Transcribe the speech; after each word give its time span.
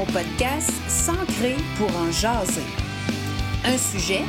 mon 0.00 0.06
podcast 0.06 0.70
S'ancrer 0.88 1.56
pour 1.76 1.94
en 1.94 2.10
jaser. 2.10 2.62
Un 3.64 3.76
sujet, 3.76 4.22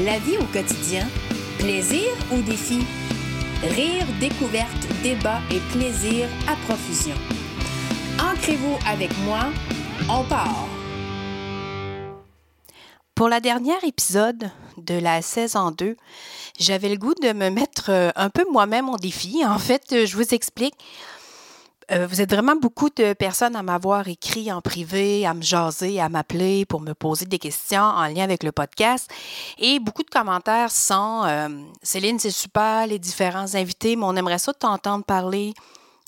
la 0.00 0.18
vie 0.18 0.36
au 0.36 0.44
quotidien, 0.46 1.06
plaisir 1.58 2.08
ou 2.32 2.42
défi, 2.42 2.80
rire, 3.62 4.04
découverte, 4.18 4.84
débat 5.04 5.38
et 5.52 5.60
plaisir 5.76 6.26
à 6.48 6.56
profusion. 6.66 7.14
Ancrez-vous 8.18 8.76
avec 8.88 9.16
moi, 9.18 9.44
on 10.10 10.24
part. 10.24 10.66
Pour 13.14 13.28
la 13.28 13.38
dernière 13.38 13.84
épisode 13.84 14.50
de 14.76 14.98
la 14.98 15.22
saison 15.22 15.70
2, 15.70 15.96
j'avais 16.58 16.88
le 16.88 16.96
goût 16.96 17.14
de 17.22 17.32
me 17.32 17.50
mettre 17.50 17.90
euh, 17.90 18.10
un 18.16 18.28
peu 18.28 18.44
moi-même 18.50 18.88
en 18.88 18.96
défi. 18.96 19.44
En 19.46 19.58
fait, 19.58 19.84
euh, 19.92 20.04
je 20.04 20.16
vous 20.16 20.34
explique. 20.34 20.74
Euh, 21.92 22.06
vous 22.06 22.20
êtes 22.20 22.30
vraiment 22.32 22.56
beaucoup 22.56 22.88
de 22.88 23.12
personnes 23.12 23.54
à 23.54 23.62
m'avoir 23.62 24.08
écrit 24.08 24.50
en 24.50 24.62
privé, 24.62 25.26
à 25.26 25.34
me 25.34 25.42
jaser, 25.42 26.00
à 26.00 26.08
m'appeler 26.08 26.64
pour 26.64 26.80
me 26.80 26.94
poser 26.94 27.26
des 27.26 27.38
questions 27.38 27.82
en 27.82 28.06
lien 28.06 28.24
avec 28.24 28.42
le 28.42 28.52
podcast. 28.52 29.10
Et 29.58 29.78
beaucoup 29.78 30.02
de 30.02 30.10
commentaires 30.10 30.70
sont 30.70 31.24
Céline, 31.82 32.18
c'est 32.18 32.30
super, 32.30 32.86
les 32.86 32.98
différents 32.98 33.54
invités, 33.54 33.96
mais 33.96 34.04
on 34.04 34.16
aimerait 34.16 34.38
ça 34.38 34.54
t'entendre 34.54 35.04
parler 35.04 35.52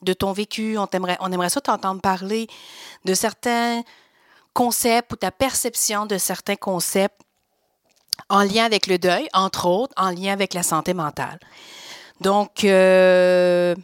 de 0.02 0.12
ton 0.12 0.32
vécu, 0.32 0.78
on 0.78 0.86
aimerait, 0.86 1.16
on 1.20 1.32
aimerait 1.32 1.50
ça 1.50 1.60
t'entendre 1.60 2.00
parler 2.00 2.46
de 3.04 3.14
certains 3.14 3.82
concepts 4.52 5.12
ou 5.12 5.16
ta 5.16 5.30
perception 5.30 6.06
de 6.06 6.16
certains 6.16 6.56
concepts 6.56 7.20
en 8.30 8.42
lien 8.42 8.64
avec 8.64 8.86
le 8.86 8.98
deuil, 8.98 9.28
entre 9.34 9.66
autres, 9.66 9.92
en 9.96 10.10
lien 10.10 10.32
avec 10.32 10.54
la 10.54 10.62
santé 10.62 10.94
mentale. 10.94 11.38
Donc, 12.20 12.64
euh, 12.64 13.74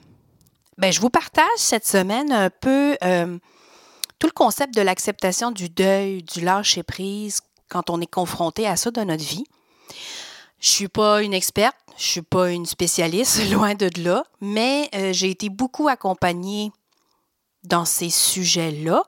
ben, 0.80 0.90
je 0.90 1.00
vous 1.00 1.10
partage 1.10 1.44
cette 1.58 1.86
semaine 1.86 2.32
un 2.32 2.48
peu 2.48 2.96
euh, 3.04 3.38
tout 4.18 4.26
le 4.26 4.32
concept 4.32 4.74
de 4.74 4.80
l'acceptation 4.80 5.50
du 5.50 5.68
deuil, 5.68 6.22
du 6.22 6.40
lâcher-prise 6.40 7.40
quand 7.68 7.90
on 7.90 8.00
est 8.00 8.10
confronté 8.10 8.66
à 8.66 8.76
ça 8.76 8.90
dans 8.90 9.04
notre 9.04 9.22
vie. 9.22 9.44
Je 10.58 10.70
suis 10.70 10.88
pas 10.88 11.22
une 11.22 11.34
experte, 11.34 11.76
je 11.98 12.04
suis 12.04 12.22
pas 12.22 12.50
une 12.50 12.64
spécialiste, 12.64 13.50
loin 13.52 13.74
de 13.74 13.90
là, 14.02 14.24
mais 14.40 14.88
euh, 14.94 15.12
j'ai 15.12 15.28
été 15.28 15.50
beaucoup 15.50 15.88
accompagnée 15.88 16.72
dans 17.62 17.84
ces 17.84 18.08
sujets-là, 18.08 19.03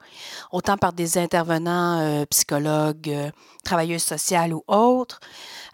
autant 0.50 0.76
par 0.76 0.92
des 0.92 1.16
intervenants 1.16 2.00
euh, 2.00 2.26
psychologues, 2.26 3.08
euh, 3.08 3.30
travailleuses 3.64 4.02
sociales 4.02 4.52
ou 4.52 4.62
autres, 4.68 5.20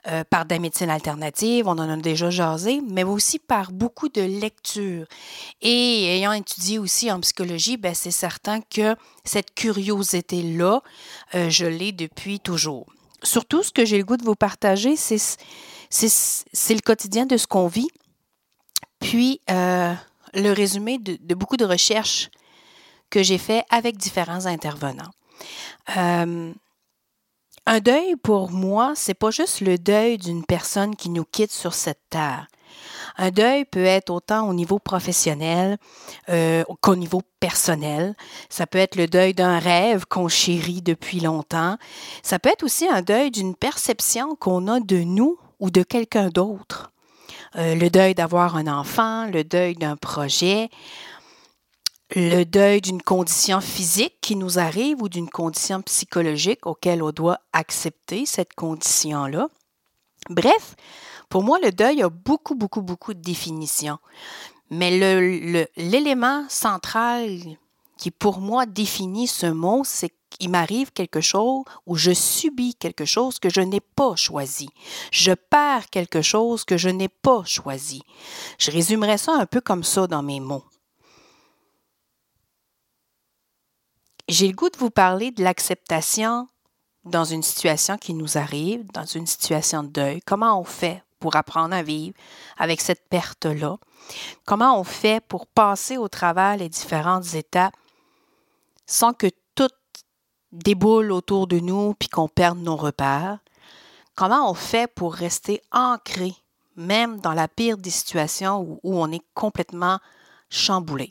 euh, 0.06 0.22
par 0.30 0.44
des 0.44 0.60
médecines 0.60 0.90
alternatives, 0.90 1.66
on 1.66 1.72
en 1.72 1.90
a 1.90 1.96
déjà 1.96 2.30
jasé, 2.30 2.80
mais 2.88 3.02
aussi 3.02 3.40
par 3.40 3.72
beaucoup 3.72 4.08
de 4.08 4.22
lectures. 4.22 5.06
Et 5.60 6.16
ayant 6.16 6.32
étudié 6.32 6.78
aussi 6.78 7.10
en 7.10 7.20
psychologie, 7.20 7.76
ben, 7.76 7.94
c'est 7.94 8.12
certain 8.12 8.60
que 8.60 8.94
cette 9.24 9.54
curiosité-là, 9.54 10.80
je 11.34 11.66
l'ai 11.66 11.92
depuis 11.92 12.40
toujours. 12.40 12.86
Surtout, 13.22 13.62
ce 13.62 13.72
que 13.72 13.84
j'ai 13.84 13.98
le 13.98 14.04
goût 14.04 14.16
de 14.16 14.24
vous 14.24 14.36
partager, 14.36 14.96
c'est, 14.96 15.18
c'est, 15.90 16.74
le 16.74 16.80
quotidien 16.80 17.26
de 17.26 17.36
ce 17.36 17.46
qu'on 17.46 17.66
vit, 17.66 17.90
puis 19.00 19.40
le 19.48 20.52
résumé 20.52 20.98
de 20.98 21.34
beaucoup 21.34 21.56
de 21.56 21.64
recherches 21.64 22.30
que 23.10 23.22
j'ai 23.22 23.38
fait 23.38 23.64
avec 23.70 23.96
différents 23.96 24.46
intervenants. 24.46 25.10
Euh, 25.96 26.52
un 27.66 27.80
deuil, 27.80 28.16
pour 28.16 28.50
moi, 28.50 28.92
c'est 28.94 29.14
pas 29.14 29.30
juste 29.30 29.60
le 29.60 29.76
deuil 29.76 30.18
d'une 30.18 30.44
personne 30.44 30.96
qui 30.96 31.10
nous 31.10 31.24
quitte 31.24 31.52
sur 31.52 31.74
cette 31.74 32.00
terre. 32.10 32.46
Un 33.16 33.30
deuil 33.30 33.64
peut 33.64 33.84
être 33.84 34.10
autant 34.10 34.48
au 34.48 34.54
niveau 34.54 34.78
professionnel 34.78 35.76
euh, 36.28 36.64
qu'au 36.80 36.96
niveau 36.96 37.22
personnel. 37.40 38.14
Ça 38.48 38.66
peut 38.66 38.78
être 38.78 38.96
le 38.96 39.06
deuil 39.06 39.34
d'un 39.34 39.58
rêve 39.58 40.06
qu'on 40.06 40.28
chérit 40.28 40.82
depuis 40.82 41.20
longtemps. 41.20 41.76
Ça 42.22 42.38
peut 42.38 42.50
être 42.50 42.62
aussi 42.62 42.88
un 42.88 43.02
deuil 43.02 43.30
d'une 43.30 43.54
perception 43.54 44.36
qu'on 44.36 44.68
a 44.68 44.80
de 44.80 44.98
nous 44.98 45.38
ou 45.60 45.70
de 45.70 45.82
quelqu'un 45.82 46.28
d'autre. 46.28 46.92
Euh, 47.56 47.74
le 47.74 47.90
deuil 47.90 48.14
d'avoir 48.14 48.56
un 48.56 48.66
enfant, 48.66 49.26
le 49.26 49.42
deuil 49.42 49.74
d'un 49.74 49.96
projet, 49.96 50.70
le 52.14 52.44
deuil 52.44 52.80
d'une 52.80 53.02
condition 53.02 53.60
physique 53.60 54.14
qui 54.20 54.34
nous 54.34 54.58
arrive 54.58 55.02
ou 55.02 55.08
d'une 55.08 55.28
condition 55.28 55.82
psychologique 55.82 56.66
auquel 56.66 57.02
on 57.02 57.10
doit 57.10 57.40
accepter 57.52 58.24
cette 58.24 58.54
condition-là. 58.54 59.48
Bref, 60.30 60.74
pour 61.28 61.42
moi, 61.42 61.58
le 61.62 61.70
deuil 61.70 62.02
a 62.02 62.08
beaucoup, 62.08 62.54
beaucoup, 62.54 62.82
beaucoup 62.82 63.12
de 63.12 63.20
définitions. 63.20 63.98
Mais 64.70 64.90
l'élément 65.76 66.46
central 66.48 67.38
qui, 67.98 68.10
pour 68.10 68.40
moi, 68.40 68.64
définit 68.64 69.26
ce 69.26 69.46
mot, 69.46 69.82
c'est 69.84 70.12
qu'il 70.30 70.50
m'arrive 70.50 70.92
quelque 70.92 71.20
chose 71.20 71.64
ou 71.86 71.96
je 71.96 72.12
subis 72.12 72.74
quelque 72.74 73.04
chose 73.04 73.38
que 73.38 73.50
je 73.50 73.60
n'ai 73.60 73.80
pas 73.80 74.14
choisi. 74.14 74.68
Je 75.10 75.32
perds 75.32 75.90
quelque 75.90 76.22
chose 76.22 76.64
que 76.64 76.76
je 76.76 76.88
n'ai 76.88 77.08
pas 77.08 77.42
choisi. 77.44 78.02
Je 78.58 78.70
résumerai 78.70 79.18
ça 79.18 79.32
un 79.32 79.46
peu 79.46 79.60
comme 79.60 79.84
ça 79.84 80.06
dans 80.06 80.22
mes 80.22 80.40
mots. 80.40 80.64
J'ai 84.28 84.46
le 84.48 84.52
goût 84.52 84.68
de 84.68 84.76
vous 84.76 84.90
parler 84.90 85.30
de 85.30 85.42
l'acceptation 85.42 86.48
dans 87.04 87.24
une 87.24 87.42
situation 87.42 87.96
qui 87.96 88.12
nous 88.12 88.36
arrive, 88.36 88.84
dans 88.92 89.06
une 89.06 89.26
situation 89.26 89.82
de 89.82 89.88
deuil. 89.88 90.20
Comment 90.20 90.60
on 90.60 90.64
fait 90.64 91.02
pour 91.18 91.34
apprendre 91.34 91.74
à 91.74 91.82
vivre 91.82 92.14
avec 92.58 92.82
cette 92.82 93.08
perte-là? 93.08 93.78
Comment 94.44 94.78
on 94.78 94.84
fait 94.84 95.24
pour 95.26 95.46
passer 95.46 95.96
au 95.96 96.08
travers 96.08 96.58
les 96.58 96.68
différentes 96.68 97.32
étapes 97.32 97.72
sans 98.84 99.14
que 99.14 99.28
tout 99.54 99.70
déboule 100.52 101.10
autour 101.10 101.46
de 101.46 101.58
nous 101.58 101.94
puis 101.94 102.10
qu'on 102.10 102.28
perde 102.28 102.58
nos 102.58 102.76
repères? 102.76 103.38
Comment 104.14 104.50
on 104.50 104.54
fait 104.54 104.92
pour 104.92 105.14
rester 105.14 105.62
ancré, 105.72 106.34
même 106.76 107.18
dans 107.20 107.32
la 107.32 107.48
pire 107.48 107.78
des 107.78 107.88
situations 107.88 108.60
où, 108.60 108.78
où 108.82 108.98
on 108.98 109.10
est 109.10 109.24
complètement 109.32 110.00
chamboulé? 110.50 111.08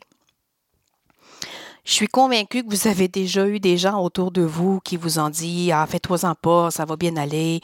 Je 1.88 1.94
suis 1.94 2.06
convaincue 2.06 2.64
que 2.64 2.68
vous 2.68 2.86
avez 2.86 3.08
déjà 3.08 3.46
eu 3.46 3.60
des 3.60 3.78
gens 3.78 4.02
autour 4.02 4.30
de 4.30 4.42
vous 4.42 4.78
qui 4.80 4.98
vous 4.98 5.18
ont 5.18 5.30
dit 5.30 5.72
Ah, 5.72 5.86
fais-toi-en 5.88 6.34
pas, 6.34 6.70
ça 6.70 6.84
va 6.84 6.96
bien 6.96 7.16
aller. 7.16 7.62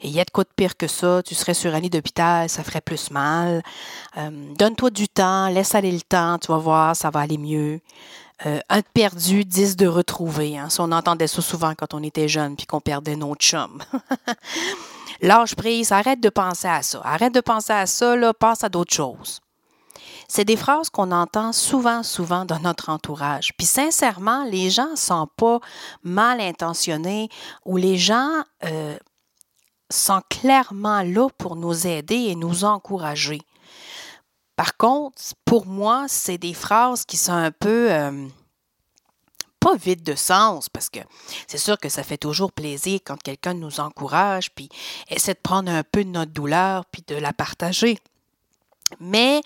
Il 0.00 0.08
y 0.08 0.18
a 0.18 0.24
de 0.24 0.30
quoi 0.30 0.44
de 0.44 0.48
pire 0.56 0.78
que 0.78 0.86
ça. 0.86 1.22
Tu 1.22 1.34
serais 1.34 1.52
sur 1.52 1.74
un 1.74 1.80
lit 1.80 1.90
d'hôpital, 1.90 2.48
ça 2.48 2.64
ferait 2.64 2.80
plus 2.80 3.10
mal. 3.10 3.62
Euh, 4.16 4.30
donne-toi 4.58 4.88
du 4.88 5.08
temps, 5.08 5.48
laisse 5.48 5.74
aller 5.74 5.92
le 5.92 6.00
temps, 6.00 6.38
tu 6.38 6.50
vas 6.50 6.56
voir, 6.56 6.96
ça 6.96 7.10
va 7.10 7.20
aller 7.20 7.36
mieux. 7.36 7.80
Euh, 8.46 8.60
un 8.70 8.80
perdu, 8.80 9.44
dix 9.44 9.76
de 9.76 9.86
retrouvé. 9.86 10.56
Hein. 10.56 10.68
on 10.78 10.90
entendait 10.90 11.26
ça 11.26 11.42
souvent 11.42 11.74
quand 11.76 11.92
on 11.92 12.02
était 12.02 12.28
jeune 12.28 12.56
puis 12.56 12.64
qu'on 12.64 12.80
perdait 12.80 13.16
nos 13.16 13.34
chums. 13.34 13.82
Lâche 15.20 15.54
prise, 15.54 15.92
arrête 15.92 16.20
de 16.20 16.30
penser 16.30 16.68
à 16.68 16.80
ça. 16.80 17.02
Arrête 17.04 17.34
de 17.34 17.42
penser 17.42 17.74
à 17.74 17.84
ça, 17.84 18.16
là, 18.16 18.32
pense 18.32 18.64
à 18.64 18.70
d'autres 18.70 18.94
choses. 18.94 19.42
C'est 20.28 20.44
des 20.44 20.56
phrases 20.56 20.90
qu'on 20.90 21.12
entend 21.12 21.52
souvent, 21.52 22.02
souvent 22.02 22.44
dans 22.44 22.58
notre 22.60 22.88
entourage. 22.88 23.52
Puis 23.56 23.66
sincèrement, 23.66 24.44
les 24.44 24.70
gens 24.70 24.90
ne 24.90 24.96
sont 24.96 25.28
pas 25.36 25.60
mal 26.02 26.40
intentionnés 26.40 27.28
ou 27.64 27.76
les 27.76 27.96
gens 27.96 28.42
euh, 28.64 28.96
sont 29.90 30.22
clairement 30.28 31.02
là 31.02 31.28
pour 31.38 31.56
nous 31.56 31.86
aider 31.86 32.16
et 32.16 32.34
nous 32.34 32.64
encourager. 32.64 33.40
Par 34.56 34.76
contre, 34.76 35.20
pour 35.44 35.66
moi, 35.66 36.06
c'est 36.08 36.38
des 36.38 36.54
phrases 36.54 37.04
qui 37.04 37.16
sont 37.16 37.32
un 37.32 37.52
peu... 37.52 37.92
Euh, 37.92 38.26
pas 39.58 39.74
vides 39.74 40.04
de 40.04 40.14
sens, 40.14 40.68
parce 40.68 40.88
que 40.88 41.00
c'est 41.48 41.58
sûr 41.58 41.76
que 41.76 41.88
ça 41.88 42.04
fait 42.04 42.18
toujours 42.18 42.52
plaisir 42.52 43.00
quand 43.04 43.20
quelqu'un 43.20 43.54
nous 43.54 43.80
encourage, 43.80 44.54
puis 44.54 44.68
essaie 45.08 45.34
de 45.34 45.40
prendre 45.42 45.72
un 45.72 45.82
peu 45.82 46.04
de 46.04 46.10
notre 46.10 46.30
douleur, 46.30 46.84
puis 46.86 47.02
de 47.06 47.16
la 47.16 47.32
partager. 47.32 47.98
Mais 49.00 49.40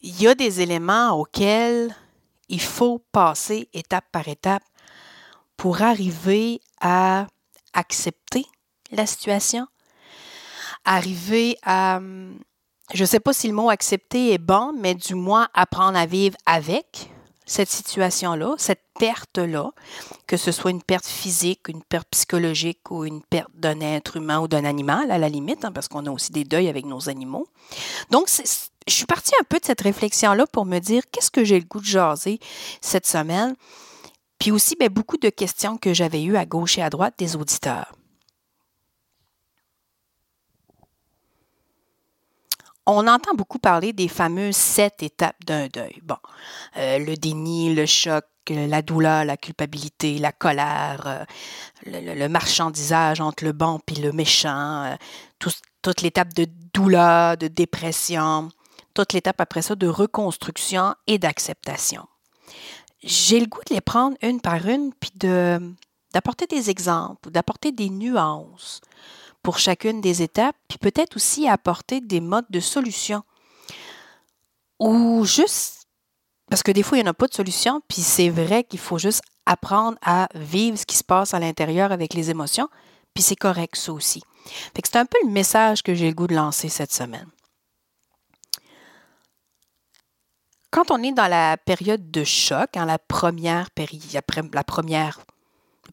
il 0.00 0.20
y 0.20 0.26
a 0.26 0.34
des 0.34 0.60
éléments 0.60 1.12
auxquels 1.12 1.94
il 2.48 2.60
faut 2.60 3.02
passer 3.12 3.68
étape 3.72 4.06
par 4.10 4.28
étape 4.28 4.62
pour 5.56 5.82
arriver 5.82 6.60
à 6.80 7.26
accepter 7.74 8.46
la 8.90 9.06
situation, 9.06 9.66
arriver 10.84 11.56
à, 11.62 12.00
je 12.92 13.02
ne 13.02 13.06
sais 13.06 13.20
pas 13.20 13.32
si 13.32 13.46
le 13.46 13.54
mot 13.54 13.70
accepter 13.70 14.32
est 14.32 14.38
bon, 14.38 14.72
mais 14.76 14.94
du 14.94 15.14
moins 15.14 15.48
apprendre 15.54 15.98
à 15.98 16.06
vivre 16.06 16.36
avec 16.46 17.10
cette 17.46 17.68
situation-là, 17.68 18.54
cette 18.58 18.84
perte-là, 18.98 19.70
que 20.26 20.36
ce 20.36 20.52
soit 20.52 20.70
une 20.70 20.82
perte 20.82 21.06
physique, 21.06 21.68
une 21.68 21.82
perte 21.82 22.08
psychologique 22.10 22.90
ou 22.90 23.04
une 23.04 23.22
perte 23.22 23.50
d'un 23.54 23.80
être 23.80 24.16
humain 24.16 24.40
ou 24.40 24.48
d'un 24.48 24.64
animal, 24.64 25.10
à 25.10 25.18
la 25.18 25.28
limite, 25.28 25.64
hein, 25.64 25.72
parce 25.72 25.88
qu'on 25.88 26.06
a 26.06 26.10
aussi 26.10 26.32
des 26.32 26.44
deuils 26.44 26.68
avec 26.68 26.86
nos 26.86 27.08
animaux. 27.08 27.48
Donc, 28.10 28.28
je 28.88 28.94
suis 28.94 29.06
partie 29.06 29.32
un 29.40 29.44
peu 29.44 29.58
de 29.58 29.64
cette 29.64 29.80
réflexion-là 29.82 30.46
pour 30.46 30.64
me 30.64 30.78
dire 30.78 31.02
qu'est-ce 31.12 31.30
que 31.30 31.44
j'ai 31.44 31.60
le 31.60 31.66
goût 31.66 31.80
de 31.80 31.86
jaser 31.86 32.40
cette 32.80 33.06
semaine? 33.06 33.54
Puis 34.38 34.50
aussi, 34.50 34.74
bien, 34.78 34.88
beaucoup 34.88 35.18
de 35.18 35.28
questions 35.28 35.76
que 35.76 35.92
j'avais 35.92 36.22
eues 36.22 36.36
à 36.36 36.46
gauche 36.46 36.78
et 36.78 36.82
à 36.82 36.90
droite 36.90 37.14
des 37.18 37.36
auditeurs. 37.36 37.92
on 42.86 43.06
entend 43.06 43.34
beaucoup 43.34 43.58
parler 43.58 43.92
des 43.92 44.08
fameuses 44.08 44.56
sept 44.56 45.02
étapes 45.02 45.44
d'un 45.46 45.68
deuil. 45.68 46.00
Bon, 46.02 46.16
euh, 46.76 46.98
le 46.98 47.16
déni, 47.16 47.74
le 47.74 47.86
choc, 47.86 48.24
la 48.48 48.82
douleur, 48.82 49.24
la 49.24 49.36
culpabilité, 49.36 50.18
la 50.18 50.32
colère, 50.32 51.02
euh, 51.06 51.24
le, 51.86 52.28
marchandisage 52.28 53.20
entre 53.20 53.44
le 53.44 53.52
bon 53.52 53.78
et 53.86 54.00
le 54.00 54.12
méchant, 54.12 54.84
euh, 54.84 54.96
toute 55.82 56.02
l'étape 56.02 56.34
de 56.34 56.46
douleur, 56.74 57.36
de 57.36 57.48
dépression, 57.48 58.50
toute 59.04 59.14
l'étape 59.14 59.40
après 59.40 59.62
ça 59.62 59.74
de 59.74 59.86
reconstruction 59.86 60.94
et 61.06 61.18
d'acceptation. 61.18 62.06
J'ai 63.02 63.40
le 63.40 63.46
goût 63.46 63.62
de 63.68 63.74
les 63.74 63.80
prendre 63.80 64.16
une 64.20 64.40
par 64.40 64.66
une, 64.66 64.92
puis 64.92 65.10
d'apporter 66.12 66.46
des 66.46 66.68
exemples, 66.68 67.30
d'apporter 67.30 67.72
des 67.72 67.88
nuances 67.88 68.80
pour 69.42 69.58
chacune 69.58 70.02
des 70.02 70.20
étapes, 70.20 70.56
puis 70.68 70.76
peut-être 70.76 71.16
aussi 71.16 71.48
apporter 71.48 72.02
des 72.02 72.20
modes 72.20 72.50
de 72.50 72.60
solution. 72.60 73.22
Ou 74.78 75.24
juste, 75.24 75.86
parce 76.50 76.62
que 76.62 76.72
des 76.72 76.82
fois, 76.82 76.98
il 76.98 77.02
n'y 77.02 77.08
en 77.08 77.12
a 77.12 77.14
pas 77.14 77.26
de 77.26 77.34
solution, 77.34 77.80
puis 77.88 78.02
c'est 78.02 78.28
vrai 78.28 78.64
qu'il 78.64 78.80
faut 78.80 78.98
juste 78.98 79.22
apprendre 79.46 79.96
à 80.02 80.28
vivre 80.34 80.76
ce 80.76 80.84
qui 80.84 80.96
se 80.96 81.04
passe 81.04 81.32
à 81.32 81.38
l'intérieur 81.38 81.90
avec 81.90 82.12
les 82.12 82.28
émotions, 82.28 82.68
puis 83.14 83.22
c'est 83.22 83.36
correct 83.36 83.76
ça 83.76 83.94
aussi. 83.94 84.22
C'est 84.74 84.96
un 84.96 85.06
peu 85.06 85.18
le 85.24 85.30
message 85.30 85.82
que 85.82 85.94
j'ai 85.94 86.08
le 86.08 86.14
goût 86.14 86.26
de 86.26 86.34
lancer 86.34 86.68
cette 86.68 86.92
semaine. 86.92 87.28
Quand 90.70 90.90
on 90.90 91.02
est 91.02 91.12
dans 91.12 91.26
la 91.26 91.56
période 91.56 92.10
de 92.10 92.22
choc, 92.22 92.76
hein, 92.76 92.86
la 92.86 92.98
première 92.98 93.70
période, 93.70 94.22
la 94.52 94.64
première 94.64 95.18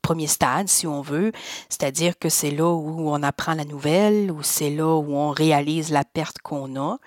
premier 0.01 0.27
stade, 0.27 0.67
si 0.67 0.87
on 0.87 1.01
veut, 1.01 1.31
c'est-à-dire 1.69 2.17
que 2.17 2.29
c'est 2.29 2.51
là 2.51 2.71
où 2.71 3.09
on 3.09 3.23
apprend 3.23 3.55
la 3.55 3.65
nouvelle, 3.65 4.31
ou 4.31 4.43
c'est 4.43 4.69
là 4.69 4.95
où 4.95 5.15
on 5.15 5.31
réalise 5.31 5.91
la 5.91 6.03
perte 6.03 6.37
qu'on 6.39 6.79
a. 6.79 6.97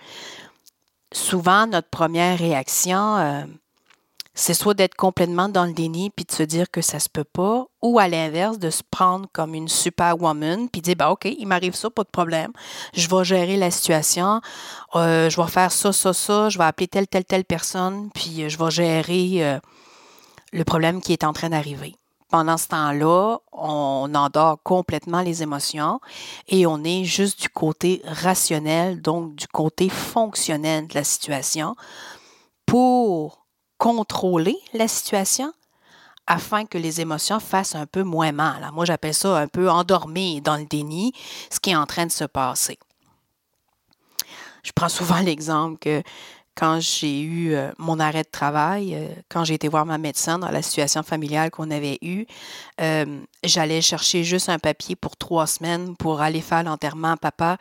Souvent, 1.13 1.67
notre 1.67 1.89
première 1.89 2.39
réaction, 2.39 3.17
euh, 3.17 3.45
c'est 4.35 4.55
soit 4.55 4.75
d'être 4.75 4.95
complètement 4.95 5.49
dans 5.49 5.65
le 5.65 5.73
déni 5.73 6.11
puis 6.11 6.25
de 6.25 6.33
se 6.33 6.43
dire 6.43 6.71
que 6.71 6.81
ça 6.81 7.01
se 7.01 7.09
peut 7.09 7.25
pas, 7.25 7.67
ou 7.83 7.99
à 7.99 8.09
l'inverse, 8.09 8.59
de 8.59 8.71
se 8.71 8.83
prendre 8.89 9.29
comme 9.33 9.55
une 9.55 9.69
superwoman 9.69 10.69
puis 10.69 10.81
dire, 10.81 10.97
bah, 10.97 11.11
OK, 11.11 11.25
il 11.25 11.47
m'arrive 11.47 11.75
ça, 11.75 11.91
pas 11.91 12.05
de 12.05 12.11
problème. 12.11 12.53
Je 12.95 13.09
vais 13.09 13.25
gérer 13.25 13.57
la 13.57 13.71
situation. 13.71 14.41
Euh, 14.95 15.29
je 15.29 15.41
vais 15.41 15.49
faire 15.49 15.73
ça, 15.73 15.93
ça, 15.93 16.13
ça. 16.13 16.49
Je 16.49 16.59
vais 16.59 16.65
appeler 16.65 16.89
telle, 16.89 17.09
telle, 17.09 17.25
telle 17.25 17.45
personne, 17.45 18.11
puis 18.15 18.49
je 18.49 18.59
vais 18.59 18.71
gérer 18.71 19.45
euh, 19.45 19.59
le 20.53 20.65
problème 20.65 21.01
qui 21.01 21.13
est 21.13 21.25
en 21.25 21.33
train 21.33 21.51
d'arriver. 21.51 21.97
Pendant 22.31 22.57
ce 22.57 22.69
temps-là, 22.69 23.39
on 23.51 24.15
endort 24.15 24.63
complètement 24.63 25.21
les 25.21 25.43
émotions 25.43 26.01
et 26.47 26.65
on 26.65 26.85
est 26.85 27.03
juste 27.03 27.43
du 27.43 27.49
côté 27.49 28.03
rationnel, 28.05 29.03
donc 29.03 29.35
du 29.35 29.49
côté 29.49 29.89
fonctionnel 29.89 30.87
de 30.87 30.95
la 30.95 31.03
situation 31.03 31.75
pour 32.67 33.41
contrôler 33.81 34.59
la 34.75 34.87
situation 34.87 35.55
afin 36.27 36.67
que 36.67 36.77
les 36.77 37.01
émotions 37.01 37.41
fassent 37.41 37.75
un 37.75 37.87
peu 37.87 38.03
moins 38.03 38.31
mal. 38.31 38.69
Moi, 38.75 38.85
j'appelle 38.85 39.15
ça 39.15 39.39
un 39.39 39.49
peu 39.49 39.71
endormir 39.71 40.43
dans 40.43 40.59
le 40.59 40.67
déni, 40.67 41.13
ce 41.51 41.59
qui 41.59 41.71
est 41.71 41.77
en 41.77 41.87
train 41.87 42.05
de 42.05 42.13
se 42.13 42.25
passer. 42.25 42.79
Je 44.63 44.71
prends 44.73 44.91
souvent 44.91 45.21
l'exemple 45.25 45.79
que 45.79 46.03
quand 46.55 46.79
j'ai 46.79 47.23
eu 47.23 47.55
euh, 47.55 47.73
mon 47.79 47.99
arrêt 47.99 48.23
de 48.23 48.29
travail, 48.31 48.95
euh, 48.95 49.09
quand 49.31 49.45
j'ai 49.45 49.55
été 49.55 49.67
voir 49.67 49.87
ma 49.87 49.97
médecin 49.97 50.39
dans 50.39 50.51
la 50.51 50.61
situation 50.61 51.03
familiale 51.03 51.51
qu'on 51.51 51.71
avait 51.71 51.99
eue, 52.03 52.27
euh, 52.83 53.07
j'allais 53.43 53.81
chercher 53.81 54.25
juste 54.25 54.51
un 54.51 54.59
papier 54.59 54.95
pour 54.95 55.17
trois 55.17 55.47
semaines 55.47 55.97
pour 55.97 56.21
aller 56.21 56.43
faire 56.43 56.63
l'enterrement 56.65 57.13
à 57.13 57.17
papa 57.17 57.57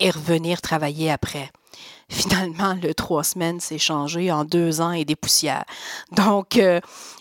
et 0.00 0.10
revenir 0.10 0.60
travailler 0.60 1.10
après. 1.10 1.50
Finalement, 2.08 2.76
le 2.82 2.94
trois 2.94 3.24
semaines 3.24 3.60
s'est 3.60 3.78
changé 3.78 4.30
en 4.30 4.44
deux 4.44 4.80
ans 4.80 4.92
et 4.92 5.04
des 5.04 5.16
poussières. 5.16 5.64
Donc, 6.12 6.60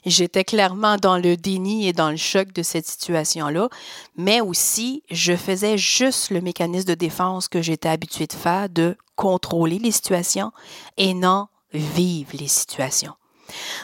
j'étais 0.06 0.44
clairement 0.44 0.98
dans 0.98 1.18
le 1.18 1.38
déni 1.38 1.88
et 1.88 1.94
dans 1.94 2.10
le 2.10 2.18
choc 2.18 2.52
de 2.52 2.64
cette 2.64 2.88
situation-là, 2.88 3.70
mais 4.18 4.42
aussi, 4.42 5.04
je 5.10 5.36
faisais 5.36 5.78
juste 5.78 6.30
le 6.30 6.42
mécanisme 6.42 6.88
de 6.88 6.96
défense 6.96 7.48
que 7.48 7.62
j'étais 7.62 7.90
habituée 7.90 8.28
de 8.28 8.34
faire, 8.34 8.70
de 8.70 8.98
contrôler 9.16 9.80
les 9.80 9.92
situations 9.92 10.52
et 10.98 11.14
non 11.14 11.48
vivre 11.74 12.32
les 12.34 12.48
situations. 12.48 13.14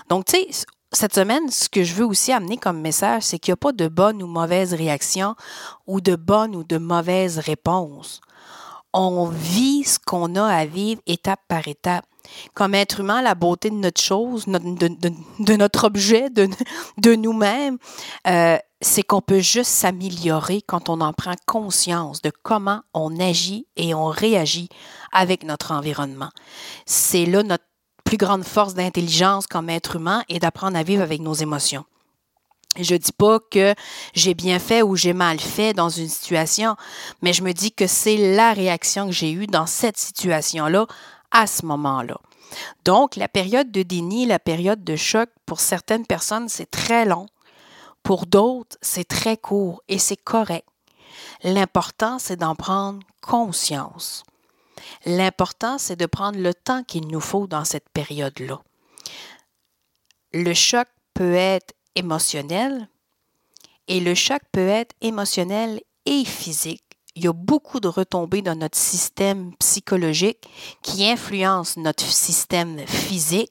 Donc, 0.09 0.25
tu 0.25 0.37
sais, 0.37 0.65
cette 0.91 1.13
semaine, 1.13 1.49
ce 1.49 1.69
que 1.69 1.83
je 1.83 1.93
veux 1.93 2.05
aussi 2.05 2.31
amener 2.31 2.57
comme 2.57 2.81
message, 2.81 3.23
c'est 3.23 3.39
qu'il 3.39 3.51
n'y 3.51 3.53
a 3.53 3.57
pas 3.57 3.71
de 3.71 3.87
bonne 3.87 4.23
ou 4.23 4.27
mauvaise 4.27 4.73
réaction 4.73 5.35
ou 5.85 6.01
de 6.01 6.15
bonne 6.15 6.55
ou 6.55 6.63
de 6.63 6.77
mauvaise 6.77 7.39
réponse. 7.39 8.21
On 8.93 9.25
vit 9.25 9.83
ce 9.83 9.99
qu'on 9.99 10.35
a 10.35 10.45
à 10.45 10.65
vivre 10.65 11.01
étape 11.05 11.41
par 11.47 11.67
étape. 11.67 12.05
Comme 12.53 12.75
être 12.75 12.99
humain, 12.99 13.21
la 13.21 13.35
beauté 13.35 13.69
de 13.69 13.75
notre 13.75 14.01
chose, 14.01 14.45
de, 14.47 15.55
notre 15.55 15.85
objet, 15.85 16.29
de, 16.29 17.15
nous-mêmes, 17.15 17.77
euh, 18.27 18.57
c'est 18.81 19.03
qu'on 19.03 19.21
peut 19.21 19.39
juste 19.39 19.71
s'améliorer 19.71 20.61
quand 20.61 20.89
on 20.89 21.01
en 21.01 21.13
prend 21.13 21.35
conscience 21.45 22.21
de 22.21 22.31
comment 22.43 22.81
on 22.93 23.17
agit 23.19 23.67
et 23.75 23.93
on 23.93 24.07
réagit 24.07 24.69
avec 25.11 25.43
notre 25.43 25.71
environnement. 25.71 26.29
C'est 26.85 27.25
là 27.25 27.43
notre 27.43 27.65
plus 28.03 28.17
grande 28.17 28.43
force 28.43 28.73
d'intelligence 28.73 29.47
comme 29.47 29.69
être 29.69 29.97
humain 29.97 30.23
et 30.29 30.39
d'apprendre 30.39 30.77
à 30.77 30.83
vivre 30.83 31.01
avec 31.01 31.21
nos 31.21 31.33
émotions. 31.33 31.85
Je 32.79 32.95
dis 32.95 33.11
pas 33.11 33.39
que 33.39 33.73
j'ai 34.13 34.33
bien 34.33 34.59
fait 34.59 34.81
ou 34.81 34.95
j'ai 34.95 35.13
mal 35.13 35.39
fait 35.39 35.73
dans 35.73 35.89
une 35.89 36.09
situation, 36.09 36.75
mais 37.21 37.33
je 37.33 37.43
me 37.43 37.53
dis 37.53 37.71
que 37.71 37.87
c'est 37.87 38.35
la 38.35 38.53
réaction 38.53 39.07
que 39.07 39.13
j'ai 39.13 39.31
eue 39.31 39.47
dans 39.47 39.65
cette 39.65 39.97
situation-là 39.97 40.87
à 41.31 41.47
ce 41.47 41.65
moment-là. 41.65 42.17
Donc, 42.85 43.15
la 43.15 43.27
période 43.27 43.71
de 43.71 43.83
déni, 43.83 44.25
la 44.25 44.39
période 44.39 44.83
de 44.83 44.95
choc, 44.95 45.29
pour 45.45 45.59
certaines 45.59 46.05
personnes, 46.05 46.49
c'est 46.49 46.71
très 46.71 47.05
long 47.05 47.27
pour 48.07 48.25
d'autres, 48.25 48.77
c'est 48.81 49.05
très 49.05 49.35
court 49.35 49.83
et 49.89 49.99
c'est 49.99 50.15
correct. 50.15 50.65
L'important, 51.43 52.19
c'est 52.19 52.37
d'en 52.37 52.55
prendre 52.55 52.99
conscience. 53.21 54.23
L'important, 55.05 55.77
c'est 55.77 55.97
de 55.97 56.05
prendre 56.05 56.39
le 56.39 56.53
temps 56.53 56.83
qu'il 56.83 57.07
nous 57.07 57.19
faut 57.19 57.47
dans 57.47 57.65
cette 57.65 57.89
période-là. 57.89 58.61
Le 60.31 60.53
choc 60.53 60.87
peut 61.13 61.33
être 61.33 61.73
émotionnel 61.97 62.87
et 63.87 63.99
le 63.99 64.15
choc 64.15 64.41
peut 64.51 64.67
être 64.67 64.95
émotionnel 65.01 65.81
et 66.05 66.25
physique 66.25 66.87
il 67.17 67.23
y 67.23 67.27
a 67.27 67.33
beaucoup 67.33 67.79
de 67.79 67.87
retombées 67.87 68.43
dans 68.43 68.53
notre 68.53 68.77
système 68.77 69.51
psychologique 69.55 70.47
qui 70.83 71.09
influencent 71.09 71.81
notre 71.81 72.05
système 72.05 72.77
physique 72.85 73.49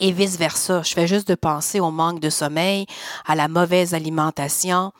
et 0.00 0.10
vice-versa. 0.10 0.82
Je 0.82 0.92
fais 0.92 1.06
juste 1.06 1.28
de 1.28 1.36
penser 1.36 1.78
au 1.78 1.92
manque 1.92 2.18
de 2.18 2.28
sommeil, 2.28 2.86
à 3.24 3.36
la 3.36 3.46
mauvaise 3.46 3.94
alimentation, 3.94 4.92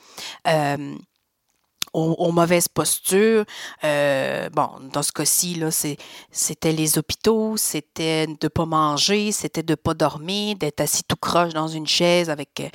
euh, 0.46 0.94
aux, 1.94 2.32
mauvaises 2.32 2.68
postures. 2.68 3.44
Euh, 3.84 4.50
bon, 4.50 4.68
dans 4.92 5.02
ce 5.02 5.12
cas-ci, 5.12 5.62
c'était 6.30 6.72
les 6.72 6.98
hôpitaux, 6.98 7.56
c'était 7.56 8.26
de 8.26 8.48
pas 8.48 8.66
manger, 8.66 9.32
c'était 9.32 9.62
de 9.62 9.74
pas 9.74 9.94
dormir, 9.94 10.56
d'être 10.56 10.80
assis 10.80 11.04
tout 11.04 11.16
croche 11.16 11.54
dans 11.54 11.68
une 11.68 11.86
chaise 11.86 12.30
avec, 12.30 12.60
euh, 12.60 12.68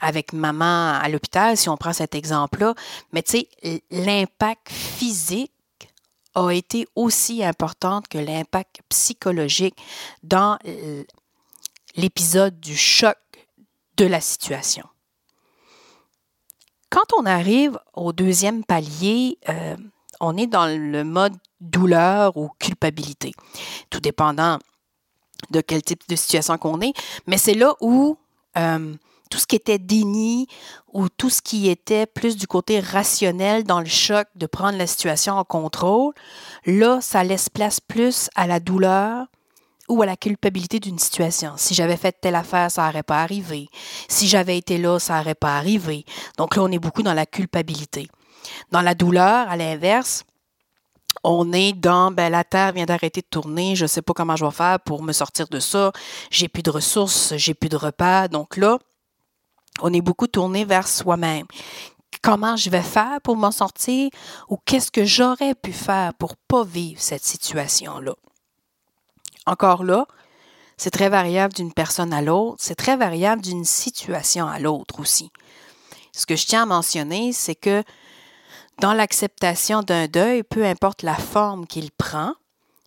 avec 0.00 0.32
maman 0.32 0.94
à 0.94 1.08
l'hôpital, 1.08 1.56
si 1.56 1.68
on 1.68 1.76
prend 1.76 1.92
cet 1.92 2.14
exemple-là. 2.14 2.74
Mais 3.12 3.22
tu 3.22 3.46
sais, 3.62 3.82
l'impact 3.90 4.70
physique 4.70 5.52
a 6.34 6.50
été 6.50 6.86
aussi 6.96 7.44
important 7.44 8.00
que 8.08 8.16
l'impact 8.16 8.80
psychologique 8.88 9.76
dans 10.22 10.56
l'épisode 11.94 12.58
du 12.58 12.74
choc 12.74 13.18
de 13.98 14.06
la 14.06 14.22
situation. 14.22 14.86
Quand 16.92 17.18
on 17.18 17.24
arrive 17.24 17.78
au 17.94 18.12
deuxième 18.12 18.64
palier, 18.64 19.38
euh, 19.48 19.76
on 20.20 20.36
est 20.36 20.46
dans 20.46 20.66
le 20.66 21.04
mode 21.04 21.32
douleur 21.58 22.36
ou 22.36 22.50
culpabilité, 22.58 23.32
tout 23.88 24.00
dépendant 24.00 24.58
de 25.50 25.62
quel 25.62 25.82
type 25.82 26.06
de 26.06 26.16
situation 26.16 26.58
qu'on 26.58 26.82
est. 26.82 26.92
Mais 27.26 27.38
c'est 27.38 27.54
là 27.54 27.74
où 27.80 28.18
euh, 28.58 28.94
tout 29.30 29.38
ce 29.38 29.46
qui 29.46 29.56
était 29.56 29.78
déni 29.78 30.48
ou 30.92 31.08
tout 31.08 31.30
ce 31.30 31.40
qui 31.40 31.70
était 31.70 32.04
plus 32.04 32.36
du 32.36 32.46
côté 32.46 32.78
rationnel 32.78 33.64
dans 33.64 33.80
le 33.80 33.86
choc 33.86 34.26
de 34.34 34.44
prendre 34.44 34.76
la 34.76 34.86
situation 34.86 35.36
en 35.36 35.44
contrôle, 35.44 36.12
là, 36.66 37.00
ça 37.00 37.24
laisse 37.24 37.48
place 37.48 37.80
plus 37.80 38.28
à 38.34 38.46
la 38.46 38.60
douleur, 38.60 39.28
ou 39.88 40.02
à 40.02 40.06
la 40.06 40.16
culpabilité 40.16 40.80
d'une 40.80 40.98
situation. 40.98 41.54
Si 41.56 41.74
j'avais 41.74 41.96
fait 41.96 42.16
telle 42.20 42.34
affaire, 42.34 42.70
ça 42.70 42.86
n'aurait 42.86 43.02
pas 43.02 43.22
arrivé. 43.22 43.68
Si 44.08 44.28
j'avais 44.28 44.56
été 44.56 44.78
là, 44.78 44.98
ça 44.98 45.18
n'aurait 45.18 45.34
pas 45.34 45.56
arrivé. 45.56 46.04
Donc 46.38 46.56
là, 46.56 46.62
on 46.62 46.70
est 46.70 46.78
beaucoup 46.78 47.02
dans 47.02 47.14
la 47.14 47.26
culpabilité. 47.26 48.08
Dans 48.70 48.80
la 48.80 48.94
douleur, 48.94 49.48
à 49.48 49.56
l'inverse, 49.56 50.24
on 51.24 51.52
est 51.52 51.72
dans 51.72 52.10
ben, 52.10 52.30
la 52.30 52.44
Terre 52.44 52.72
vient 52.72 52.86
d'arrêter 52.86 53.20
de 53.20 53.26
tourner, 53.26 53.76
je 53.76 53.84
ne 53.84 53.88
sais 53.88 54.02
pas 54.02 54.12
comment 54.12 54.36
je 54.36 54.44
vais 54.44 54.50
faire 54.50 54.80
pour 54.80 55.02
me 55.02 55.12
sortir 55.12 55.46
de 55.48 55.60
ça, 55.60 55.92
j'ai 56.30 56.48
plus 56.48 56.62
de 56.62 56.70
ressources, 56.70 57.36
j'ai 57.36 57.54
plus 57.54 57.68
de 57.68 57.76
repas. 57.76 58.28
Donc 58.28 58.56
là, 58.56 58.78
on 59.80 59.92
est 59.92 60.00
beaucoup 60.00 60.26
tourné 60.26 60.64
vers 60.64 60.88
soi-même. 60.88 61.46
Comment 62.22 62.56
je 62.56 62.70
vais 62.70 62.82
faire 62.82 63.20
pour 63.22 63.36
m'en 63.36 63.50
sortir 63.50 64.10
ou 64.48 64.56
qu'est-ce 64.64 64.90
que 64.90 65.04
j'aurais 65.04 65.54
pu 65.54 65.72
faire 65.72 66.14
pour 66.14 66.36
pas 66.36 66.64
vivre 66.64 67.00
cette 67.00 67.24
situation-là? 67.24 68.14
Encore 69.46 69.84
là, 69.84 70.06
c'est 70.76 70.90
très 70.90 71.08
variable 71.08 71.54
d'une 71.54 71.72
personne 71.72 72.12
à 72.12 72.22
l'autre, 72.22 72.56
c'est 72.60 72.74
très 72.74 72.96
variable 72.96 73.42
d'une 73.42 73.64
situation 73.64 74.46
à 74.46 74.58
l'autre 74.58 75.00
aussi. 75.00 75.30
Ce 76.12 76.26
que 76.26 76.36
je 76.36 76.46
tiens 76.46 76.64
à 76.64 76.66
mentionner, 76.66 77.32
c'est 77.32 77.54
que 77.54 77.82
dans 78.80 78.92
l'acceptation 78.92 79.82
d'un 79.82 80.08
deuil, 80.08 80.42
peu 80.42 80.64
importe 80.64 81.02
la 81.02 81.14
forme 81.14 81.66
qu'il 81.66 81.90
prend, 81.90 82.34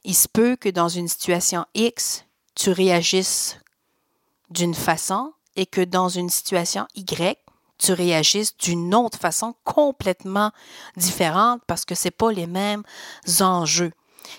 il 0.03 0.15
se 0.15 0.27
peut 0.27 0.55
que 0.55 0.69
dans 0.69 0.89
une 0.89 1.07
situation 1.07 1.65
X, 1.73 2.25
tu 2.55 2.71
réagisses 2.71 3.57
d'une 4.49 4.75
façon 4.75 5.33
et 5.55 5.65
que 5.65 5.81
dans 5.81 6.09
une 6.09 6.29
situation 6.29 6.85
Y, 6.95 7.39
tu 7.77 7.91
réagisses 7.93 8.55
d'une 8.57 8.93
autre 8.93 9.17
façon 9.17 9.55
complètement 9.63 10.51
différente 10.95 11.61
parce 11.67 11.85
que 11.85 11.95
ce 11.95 12.09
pas 12.09 12.31
les 12.31 12.47
mêmes 12.47 12.83
enjeux. 13.39 13.91